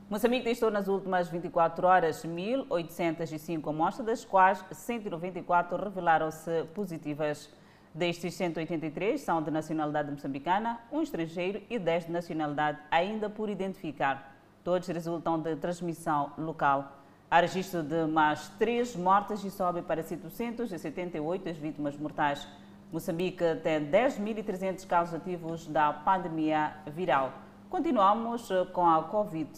[0.08, 7.50] Moçambique testou nas últimas 24 horas 1.805 amostras, das quais 194 revelaram-se positivas.
[7.96, 14.36] Destes 183 são de nacionalidade moçambicana, um estrangeiro e 10 de nacionalidade ainda por identificar.
[14.62, 17.00] Todos resultam de transmissão local.
[17.30, 22.46] Há registro de mais 3 mortes e sobe para 778 as vítimas mortais.
[22.92, 27.32] Moçambique tem 10.300 casos ativos da pandemia viral.
[27.70, 29.50] Continuamos com a Covid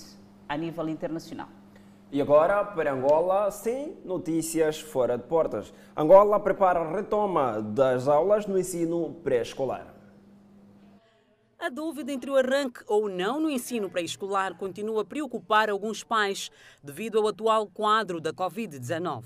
[0.48, 1.57] a nível internacional.
[2.10, 5.74] E agora para Angola, sem notícias fora de portas.
[5.94, 9.94] Angola prepara a retoma das aulas no ensino pré-escolar.
[11.58, 16.50] A dúvida entre o arranque ou não no ensino pré-escolar continua a preocupar alguns pais
[16.82, 19.24] devido ao atual quadro da Covid-19.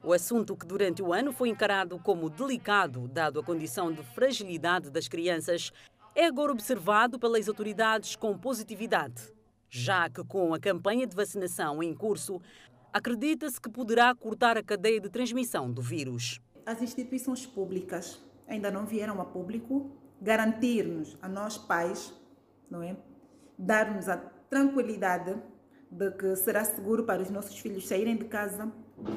[0.00, 4.90] O assunto que durante o ano foi encarado como delicado, dado a condição de fragilidade
[4.90, 5.72] das crianças,
[6.14, 9.32] é agora observado pelas autoridades com positividade
[9.74, 12.42] já que com a campanha de vacinação em curso,
[12.92, 16.38] acredita-se que poderá cortar a cadeia de transmissão do vírus.
[16.66, 22.12] As instituições públicas ainda não vieram a público garantir-nos, a nós pais,
[22.70, 22.94] não é?
[23.58, 25.34] Dar-nos a tranquilidade
[25.90, 28.70] de que será seguro para os nossos filhos saírem de casa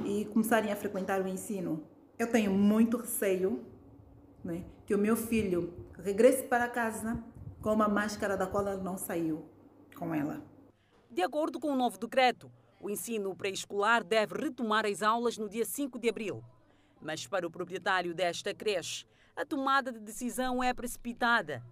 [0.05, 1.83] e começarem a frequentar o ensino.
[2.17, 3.61] Eu tenho muito receio
[4.47, 4.61] é?
[4.85, 7.21] que o meu filho regresse para casa
[7.61, 9.53] com uma máscara da qual ele não saiu
[9.95, 10.41] com ela.
[11.09, 15.65] De acordo com o novo decreto, o ensino pré-escolar deve retomar as aulas no dia
[15.65, 16.43] 5 de abril.
[17.01, 21.63] Mas para o proprietário desta creche, a tomada de decisão é precipitada.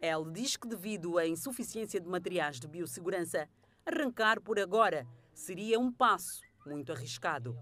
[0.00, 3.48] Ele diz que, devido à insuficiência de materiais de biossegurança,
[3.84, 7.56] arrancar por agora seria um passo muito arriscado.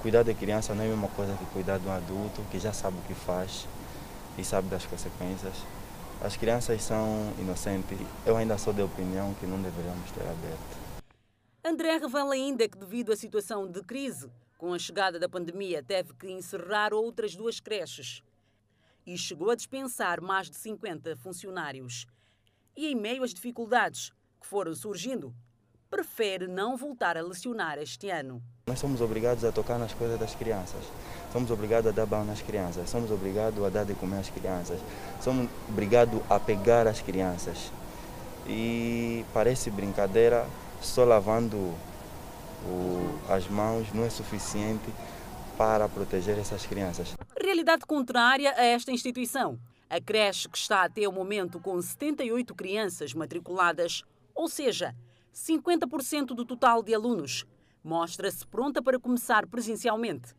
[0.00, 2.72] Cuidar da criança não é a mesma coisa que cuidar de um adulto que já
[2.72, 3.68] sabe o que faz
[4.36, 5.54] e sabe das consequências.
[6.24, 7.98] As crianças são inocentes.
[8.24, 10.78] Eu ainda sou de opinião que não deveríamos ter aberto.
[11.64, 16.14] André revela ainda que, devido à situação de crise, com a chegada da pandemia, teve
[16.14, 18.22] que encerrar outras duas creches
[19.04, 22.06] e chegou a dispensar mais de 50 funcionários.
[22.76, 25.34] E, em meio às dificuldades que foram surgindo,
[25.92, 28.42] prefere não voltar a lecionar este ano.
[28.66, 30.80] Nós somos obrigados a tocar nas coisas das crianças.
[31.30, 34.80] Somos obrigados a dar banho nas crianças, somos obrigados a dar de comer às crianças,
[35.20, 37.70] somos obrigados a pegar as crianças.
[38.48, 40.46] E parece brincadeira,
[40.80, 44.90] só lavando o, as mãos não é suficiente
[45.58, 47.12] para proteger essas crianças.
[47.38, 49.58] Realidade contrária a esta instituição.
[49.90, 54.02] A creche que está até o momento com 78 crianças matriculadas,
[54.34, 54.94] ou seja,
[55.34, 57.44] 50% do total de alunos,
[57.82, 60.34] mostra-se pronta para começar presencialmente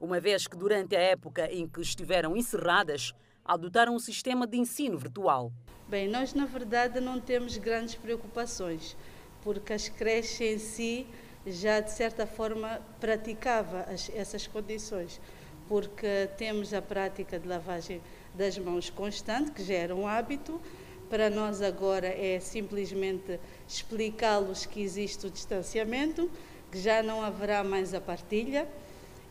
[0.00, 3.12] uma vez que durante a época em que estiveram encerradas,
[3.44, 5.52] adotaram um sistema de ensino virtual.
[5.88, 8.96] Bem, nós na verdade não temos grandes preocupações,
[9.42, 11.06] porque as creches em si
[11.46, 15.20] já de certa forma praticava as, essas condições,
[15.66, 18.02] porque temos a prática de lavagem
[18.34, 20.60] das mãos constante, que já era um hábito.
[21.08, 26.30] Para nós agora é simplesmente explicá-los que existe o distanciamento,
[26.72, 28.66] que já não haverá mais a partilha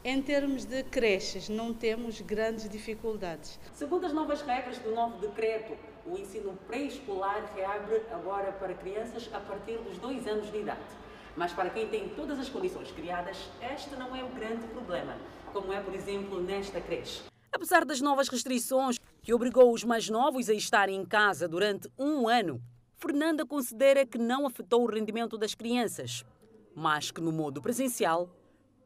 [0.04, 3.60] em termos de creches, não temos grandes dificuldades.
[3.74, 5.76] Segundo as novas regras do novo decreto,
[6.06, 10.80] o ensino pré-escolar reabre agora para crianças a partir dos dois anos de idade.
[11.36, 13.38] Mas para quem tem todas as condições criadas,
[13.74, 15.18] este não é um grande problema,
[15.52, 17.24] como é, por exemplo, nesta creche.
[17.52, 22.28] Apesar das novas restrições que obrigou os mais novos a estarem em casa durante um
[22.28, 22.62] ano,
[23.00, 26.26] Fernanda considera que não afetou o rendimento das crianças,
[26.76, 28.28] mas que no modo presencial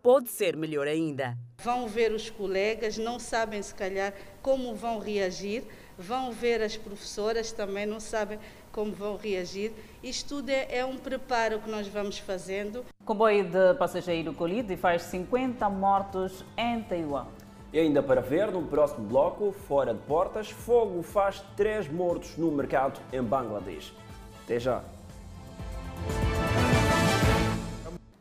[0.03, 1.37] pode ser melhor ainda.
[1.63, 5.63] Vão ver os colegas, não sabem se calhar como vão reagir,
[5.97, 8.37] vão ver as professoras também, não sabem
[8.73, 9.71] como vão reagir.
[10.03, 12.83] Isto tudo é, é um preparo que nós vamos fazendo.
[13.05, 17.27] Comboio de passageiro colhido e faz 50 mortos em Taiwan.
[17.73, 22.51] E ainda para ver, no próximo bloco, fora de portas, fogo faz três mortos no
[22.51, 23.93] mercado em Bangladesh.
[24.43, 24.83] Até já!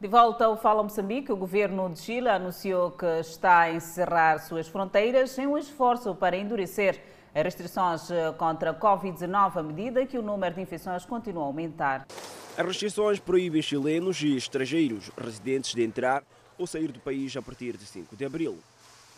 [0.00, 4.68] De volta ao Fala Moçambique, o governo de Chile anunciou que está a encerrar suas
[4.68, 7.02] fronteiras em um esforço para endurecer
[7.34, 11.46] as restrições eh, contra a Covid-19 à medida que o número de infecções continua a
[11.46, 12.06] aumentar.
[12.56, 16.22] As restrições proíbem chilenos e estrangeiros residentes de entrar
[16.56, 18.58] ou sair do país a partir de 5 de abril.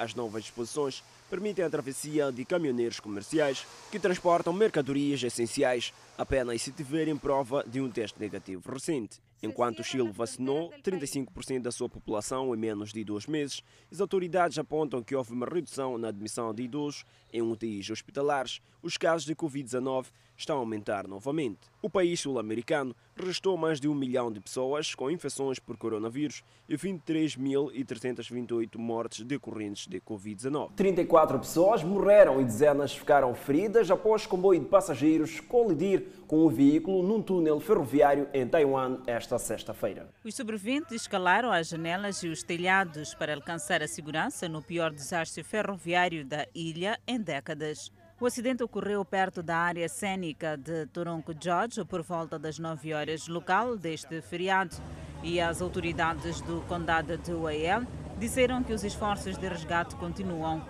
[0.03, 1.01] As novas disposições
[1.31, 7.81] permitem a travessia de caminhoneiros comerciais que transportam mercadorias essenciais apenas se tiverem prova de
[7.81, 9.21] um teste negativo recente.
[9.41, 14.59] Enquanto o Chile vacinou 35% da sua população em menos de dois meses, as autoridades
[14.59, 18.61] apontam que houve uma redução na admissão de idosos em UTIs hospitalares.
[18.83, 20.07] Os casos de Covid-19
[20.37, 21.61] estão a aumentar novamente.
[21.81, 26.77] O país sul-americano registrou mais de um milhão de pessoas com infecções por coronavírus e
[26.77, 30.73] 23.328 mortes decorrentes de Covid-19.
[30.75, 37.03] 34 pessoas morreram e dezenas ficaram feridas após comboio de passageiros colidir com um veículo
[37.03, 40.09] num túnel ferroviário em Taiwan esta sexta-feira.
[40.25, 45.43] Os sobreviventes escalaram as janelas e os telhados para alcançar a segurança no pior desastre
[45.43, 47.93] ferroviário da ilha em décadas.
[48.23, 53.27] O acidente ocorreu perto da área cênica de Toronco George por volta das 9 horas
[53.27, 54.77] local deste feriado
[55.25, 57.85] e as autoridades do condado de Wayne
[58.21, 60.65] disseram que os esforços de resgate continuam.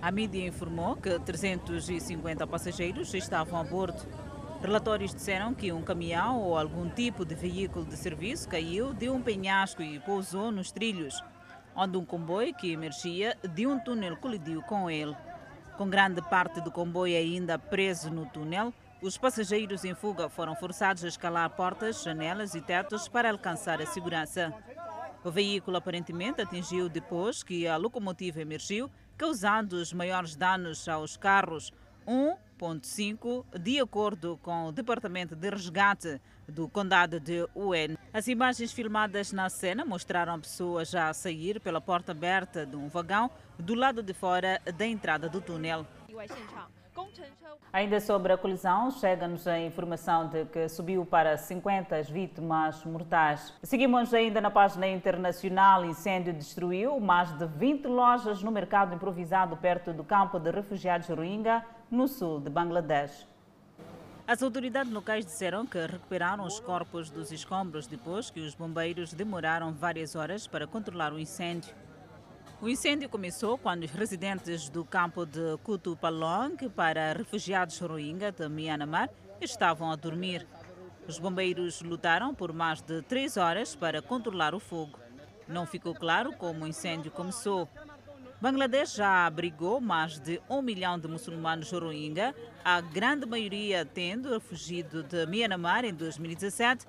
[0.00, 4.06] A mídia informou que 350 passageiros estavam a bordo.
[4.62, 9.20] Relatórios disseram que um caminhão ou algum tipo de veículo de serviço caiu de um
[9.20, 11.20] penhasco e pousou nos trilhos,
[11.74, 15.16] onde um comboio que emergia de um túnel colidiu com ele.
[15.78, 21.04] Com grande parte do comboio ainda preso no túnel, os passageiros em fuga foram forçados
[21.04, 24.52] a escalar portas, janelas e tetos para alcançar a segurança.
[25.22, 31.72] O veículo aparentemente atingiu depois que a locomotiva emergiu, causando os maiores danos aos carros.
[32.08, 37.96] 1.5, de acordo com o Departamento de Resgate do Condado de Uen.
[38.12, 43.30] As imagens filmadas na cena mostraram pessoas a sair pela porta aberta de um vagão
[43.58, 45.86] do lado de fora da entrada do túnel.
[47.70, 53.52] Ainda sobre a colisão, chega-nos a informação de que subiu para 50 as vítimas mortais.
[53.62, 55.84] Seguimos ainda na página internacional.
[55.84, 61.64] Incêndio destruiu mais de 20 lojas no mercado improvisado perto do campo de refugiados Rohingya,
[61.90, 63.26] no sul de Bangladesh.
[64.28, 69.72] As autoridades locais disseram que recuperaram os corpos dos escombros depois que os bombeiros demoraram
[69.72, 71.74] várias horas para controlar o incêndio.
[72.60, 79.08] O incêndio começou quando os residentes do campo de Kutupalong para refugiados Rohingya de Myanmar
[79.40, 80.46] estavam a dormir.
[81.06, 84.98] Os bombeiros lutaram por mais de três horas para controlar o fogo.
[85.48, 87.66] Não ficou claro como o incêndio começou.
[88.40, 92.32] Bangladesh já abrigou mais de um milhão de muçulmanos Rohingya,
[92.64, 96.86] a grande maioria tendo fugido de Myanmar em 2017,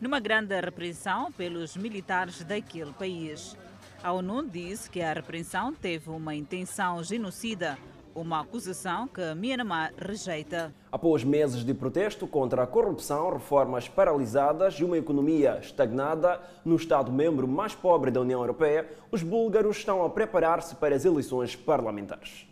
[0.00, 3.54] numa grande repressão pelos militares daquele país.
[4.02, 7.76] A ONU disse que a repressão teve uma intenção genocida,
[8.14, 10.74] uma acusação que Myanmar rejeita.
[10.90, 17.48] Após meses de protesto contra a corrupção, reformas paralisadas e uma economia estagnada no Estado-membro
[17.48, 22.46] mais pobre da União Europeia, os búlgaros estão a preparar-se para as eleições parlamentares.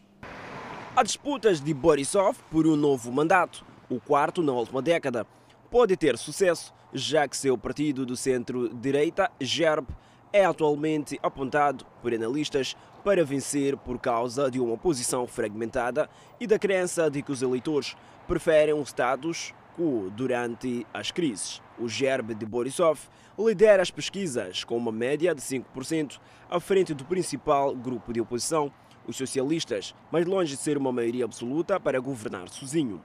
[0.95, 5.27] Há disputas de Borisov por um novo mandato, o quarto na última década.
[5.71, 9.89] Pode ter sucesso, já que seu partido do centro-direita, GERB,
[10.33, 16.09] é atualmente apontado por analistas para vencer por causa de uma oposição fragmentada
[16.41, 17.97] e da crença de que os eleitores
[18.27, 21.61] preferem um status quo durante as crises.
[21.79, 23.01] O GERB de Borisov
[23.39, 28.73] lidera as pesquisas com uma média de 5% à frente do principal grupo de oposição,
[29.07, 33.03] os socialistas, mais longe de ser uma maioria absoluta para governar sozinho.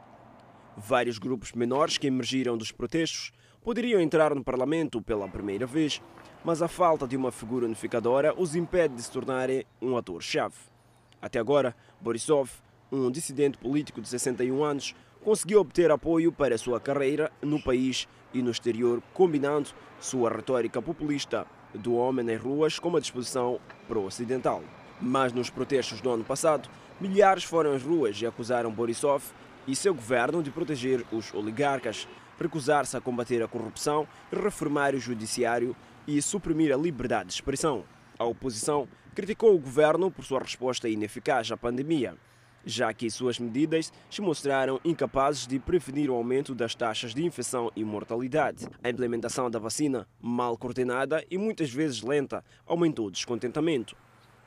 [0.75, 3.31] Vários grupos menores que emergiram dos protestos
[3.63, 6.01] poderiam entrar no parlamento pela primeira vez,
[6.43, 10.55] mas a falta de uma figura unificadora os impede de se tornarem um ator-chave.
[11.21, 12.49] Até agora, Borisov,
[12.91, 18.41] um dissidente político de 61 anos, conseguiu obter apoio para sua carreira no país e
[18.41, 19.69] no exterior, combinando
[19.99, 24.63] sua retórica populista do homem nas ruas com uma disposição pró-ocidental.
[25.01, 26.69] Mas nos protestos do ano passado,
[26.99, 29.23] milhares foram às ruas e acusaram Borisov
[29.67, 32.07] e seu governo de proteger os oligarcas,
[32.39, 35.75] recusar-se a combater a corrupção, reformar o judiciário
[36.07, 37.83] e suprimir a liberdade de expressão.
[38.17, 42.15] A oposição criticou o governo por sua resposta ineficaz à pandemia,
[42.65, 47.71] já que suas medidas se mostraram incapazes de prevenir o aumento das taxas de infecção
[47.75, 48.67] e mortalidade.
[48.83, 53.95] A implementação da vacina, mal coordenada e muitas vezes lenta, aumentou o descontentamento.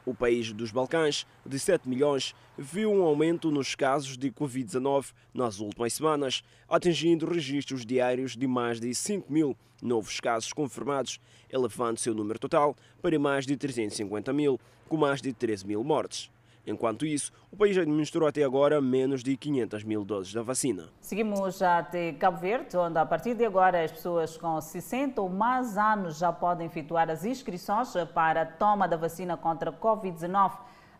[0.05, 5.61] O país dos Balcãs, de 7 milhões, viu um aumento nos casos de Covid-19 nas
[5.61, 11.19] últimas semanas, atingindo registros diários de mais de 5 mil novos casos confirmados,
[11.51, 16.31] elevando seu número total para mais de 350 mil, com mais de 13 mil mortes.
[16.71, 20.89] Enquanto isso, o país administrou até agora menos de 500 mil doses da vacina.
[21.01, 25.77] Seguimos até Cabo Verde, onde a partir de agora as pessoas com 60 ou mais
[25.77, 30.53] anos já podem efetuar as inscrições para a toma da vacina contra a Covid-19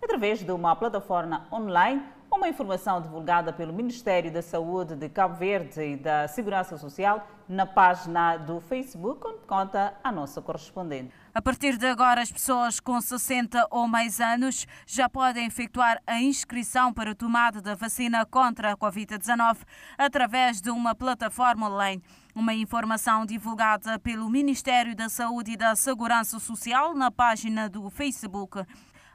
[0.03, 2.03] através de uma plataforma online
[2.41, 7.67] uma informação divulgada pelo Ministério da Saúde de Cabo Verde e da Segurança Social na
[7.67, 11.13] página do Facebook, onde conta a nossa correspondente.
[11.35, 16.19] A partir de agora, as pessoas com 60 ou mais anos já podem efetuar a
[16.19, 19.59] inscrição para a tomada da vacina contra a Covid-19
[19.99, 22.03] através de uma plataforma online.
[22.35, 28.65] Uma informação divulgada pelo Ministério da Saúde e da Segurança Social na página do Facebook.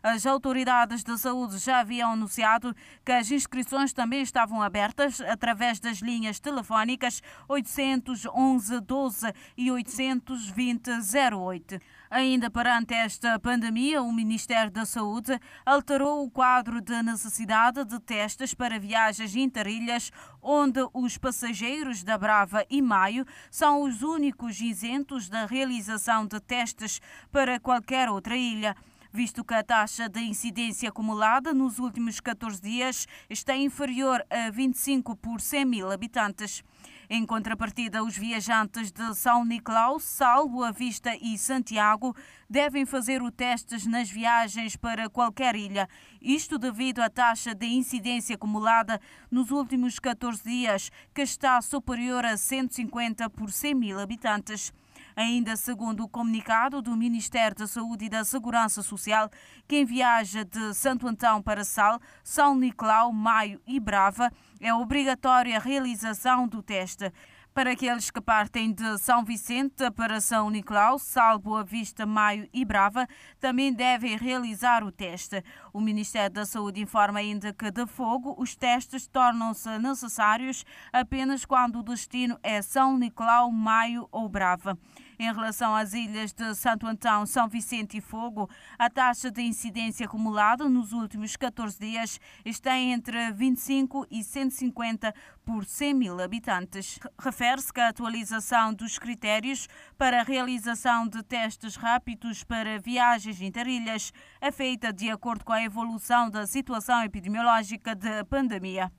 [0.08, 5.98] As autoridades de saúde já haviam anunciado que as inscrições também estavam abertas através das
[5.98, 10.92] linhas telefónicas 811 12 e 820
[11.36, 11.80] 08.
[12.12, 18.54] Ainda perante esta pandemia, o Ministério da Saúde alterou o quadro de necessidade de testes
[18.54, 25.48] para viagens interilhas, onde os passageiros da Brava e Maio são os únicos isentos da
[25.48, 27.02] realização de testes
[27.32, 28.76] para qualquer outra ilha
[29.16, 35.16] visto que a taxa de incidência acumulada nos últimos 14 dias está inferior a 25
[35.16, 36.62] por 100 mil habitantes.
[37.10, 42.14] Em contrapartida, os viajantes de São Nicolau, Salvo a Vista e Santiago
[42.50, 45.88] devem fazer o testes nas viagens para qualquer ilha.
[46.22, 49.00] Isto devido à taxa de incidência acumulada
[49.32, 54.74] nos últimos 14 dias, que está superior a 150 por 100 mil habitantes.
[55.16, 59.30] Ainda segundo o comunicado do Ministério da Saúde e da Segurança Social,
[59.66, 65.62] quem viaja de Santo Antão para Sal, São Nicolau, Maio e Brava é obrigatória a
[65.62, 67.14] realização do teste.
[67.56, 72.66] Para aqueles que partem de São Vicente para São Nicolau, Salvo a Vista, Maio e
[72.66, 73.08] Brava,
[73.40, 75.42] também devem realizar o teste.
[75.72, 81.80] O Ministério da Saúde informa ainda que, de fogo, os testes tornam-se necessários apenas quando
[81.80, 84.78] o destino é São Nicolau, Maio ou Brava.
[85.18, 90.06] Em relação às ilhas de Santo Antão, São Vicente e Fogo, a taxa de incidência
[90.06, 95.14] acumulada nos últimos 14 dias está entre 25 e 150
[95.46, 97.00] por 100 mil habitantes.
[97.18, 104.12] Refere-se que a atualização dos critérios para a realização de testes rápidos para viagens interilhas
[104.42, 108.92] é feita de acordo com a evolução da situação epidemiológica da pandemia.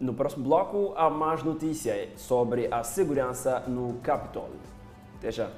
[0.00, 4.79] No próximo bloco, há mais notícias sobre a segurança no Capitólio.
[5.20, 5.50] Até já.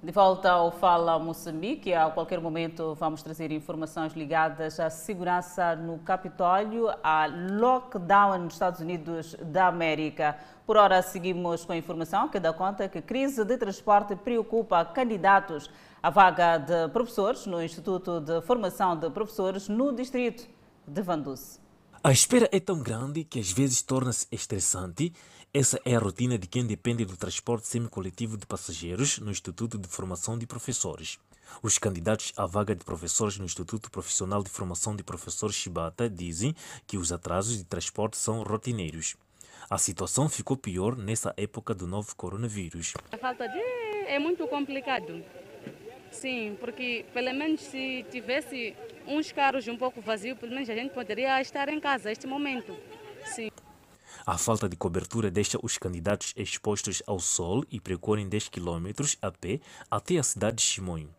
[0.00, 5.98] De volta ao Fala Moçambique, a qualquer momento vamos trazer informações ligadas à segurança no
[5.98, 10.38] Capitólio, a lockdown nos Estados Unidos da América.
[10.64, 14.84] Por hora, seguimos com a informação que dá conta que a crise de transporte preocupa
[14.84, 15.68] candidatos
[16.00, 20.46] à vaga de professores no Instituto de Formação de Professores no distrito
[20.86, 21.58] de Vanduce.
[22.04, 25.12] A espera é tão grande que às vezes torna-se estressante
[25.58, 29.88] essa é a rotina de quem depende do transporte semicoletivo de passageiros no Instituto de
[29.88, 31.18] Formação de Professores.
[31.62, 36.54] Os candidatos à vaga de professores no Instituto Profissional de Formação de Professores Chibata dizem
[36.86, 39.16] que os atrasos de transporte são rotineiros.
[39.70, 42.92] A situação ficou pior nessa época do novo coronavírus.
[43.10, 43.58] A falta de
[44.08, 45.24] é muito complicado.
[46.10, 48.76] Sim, porque pelo menos se tivesse
[49.06, 52.76] uns carros um pouco vazios, pelo menos a gente poderia estar em casa neste momento.
[53.24, 53.48] Sim.
[54.28, 58.88] A falta de cobertura deixa os candidatos expostos ao sol e percorrem 10 km
[59.22, 61.14] a pé até a cidade de Chimonho.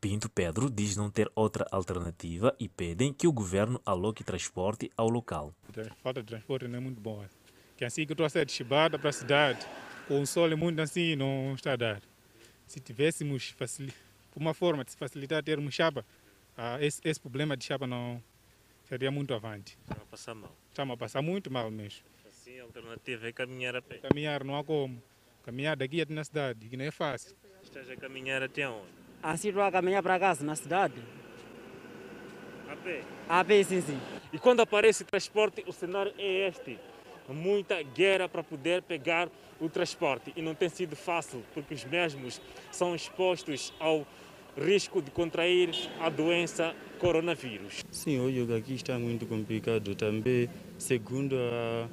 [0.00, 5.08] Pinto Pedro diz não ter outra alternativa e pedem que o governo aloque transporte ao
[5.08, 5.54] local.
[5.78, 7.30] A falta de transporte não é muito boa.
[7.76, 9.64] Que assim que eu estou a sair de Chibata para a cidade,
[10.08, 12.02] com o sol é muito assim, não está a dar.
[12.66, 13.54] Se tivéssemos
[14.34, 16.04] uma forma de facilitar termos chapa,
[16.56, 18.20] ah, esse, esse, problema de chapa não
[18.88, 19.78] seria muito avante.
[19.82, 20.56] Estamos a passar mal.
[20.68, 22.10] Estamos a passar muito mal mesmo.
[22.60, 23.98] Sim, a alternativa é caminhar a pé.
[23.98, 25.02] Caminhar não há como.
[25.42, 27.34] Caminhar daqui até na cidade, que não é fácil.
[27.62, 28.88] Estás a caminhar até onde?
[29.22, 31.00] Assim estou a caminhar para casa, na cidade.
[32.68, 33.02] A pé?
[33.28, 33.98] A pé, sim, sim.
[34.32, 36.78] E quando aparece transporte, o cenário é este.
[37.28, 39.28] Muita guerra para poder pegar
[39.60, 40.32] o transporte.
[40.36, 42.40] E não tem sido fácil, porque os mesmos
[42.70, 44.06] são expostos ao
[44.58, 47.84] risco de contrair a doença coronavírus.
[47.90, 51.88] Sim, hoje aqui está muito complicado também, segundo a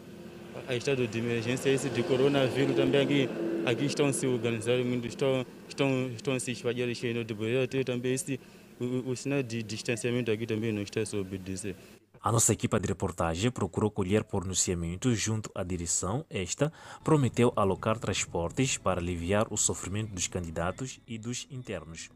[0.68, 3.30] a estado de emergência, esse de coronavírus também aqui,
[3.66, 8.40] aqui estão se organizando muito, estão, estão, estão se espalhando cheio de também esse,
[8.80, 11.76] o, o sinal de distanciamento aqui também não está obedecer.
[12.22, 16.26] A nossa equipa de reportagem procurou colher pronunciamentos junto à direção.
[16.30, 22.10] Esta prometeu alocar transportes para aliviar o sofrimento dos candidatos e dos internos.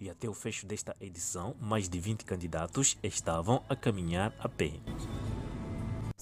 [0.00, 4.72] E até o fecho desta edição, mais de 20 candidatos estavam a caminhar a pé.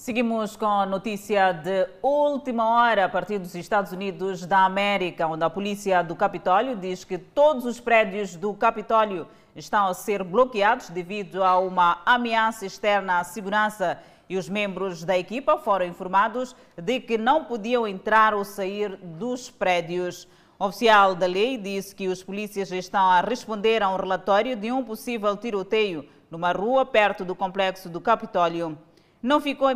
[0.01, 5.43] Seguimos com a notícia de última hora a partir dos Estados Unidos da América, onde
[5.43, 10.89] a polícia do Capitólio diz que todos os prédios do Capitólio estão a ser bloqueados
[10.89, 16.99] devido a uma ameaça externa à segurança e os membros da equipa foram informados de
[16.99, 20.27] que não podiam entrar ou sair dos prédios.
[20.57, 24.71] O oficial da lei disse que os polícias estão a responder a um relatório de
[24.71, 28.75] um possível tiroteio numa rua perto do complexo do Capitólio.
[29.21, 29.67] Não ficou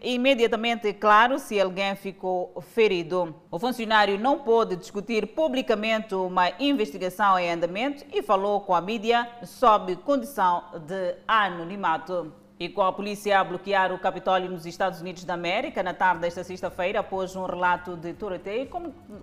[0.00, 3.34] imediatamente claro se alguém ficou ferido.
[3.50, 9.28] O funcionário não pôde discutir publicamente uma investigação em andamento e falou com a mídia
[9.42, 12.32] sob condição de anonimato.
[12.56, 16.20] E com a polícia a bloquear o Capitólio nos Estados Unidos da América na tarde
[16.20, 18.70] desta sexta-feira, após um relato de tiroteio,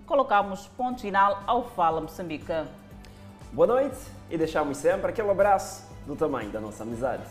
[0.05, 2.51] colocamos ponto final ao Fala Moçambique.
[3.53, 3.97] Boa noite
[4.29, 7.23] e deixamos sempre aquele abraço do tamanho da nossa amizade.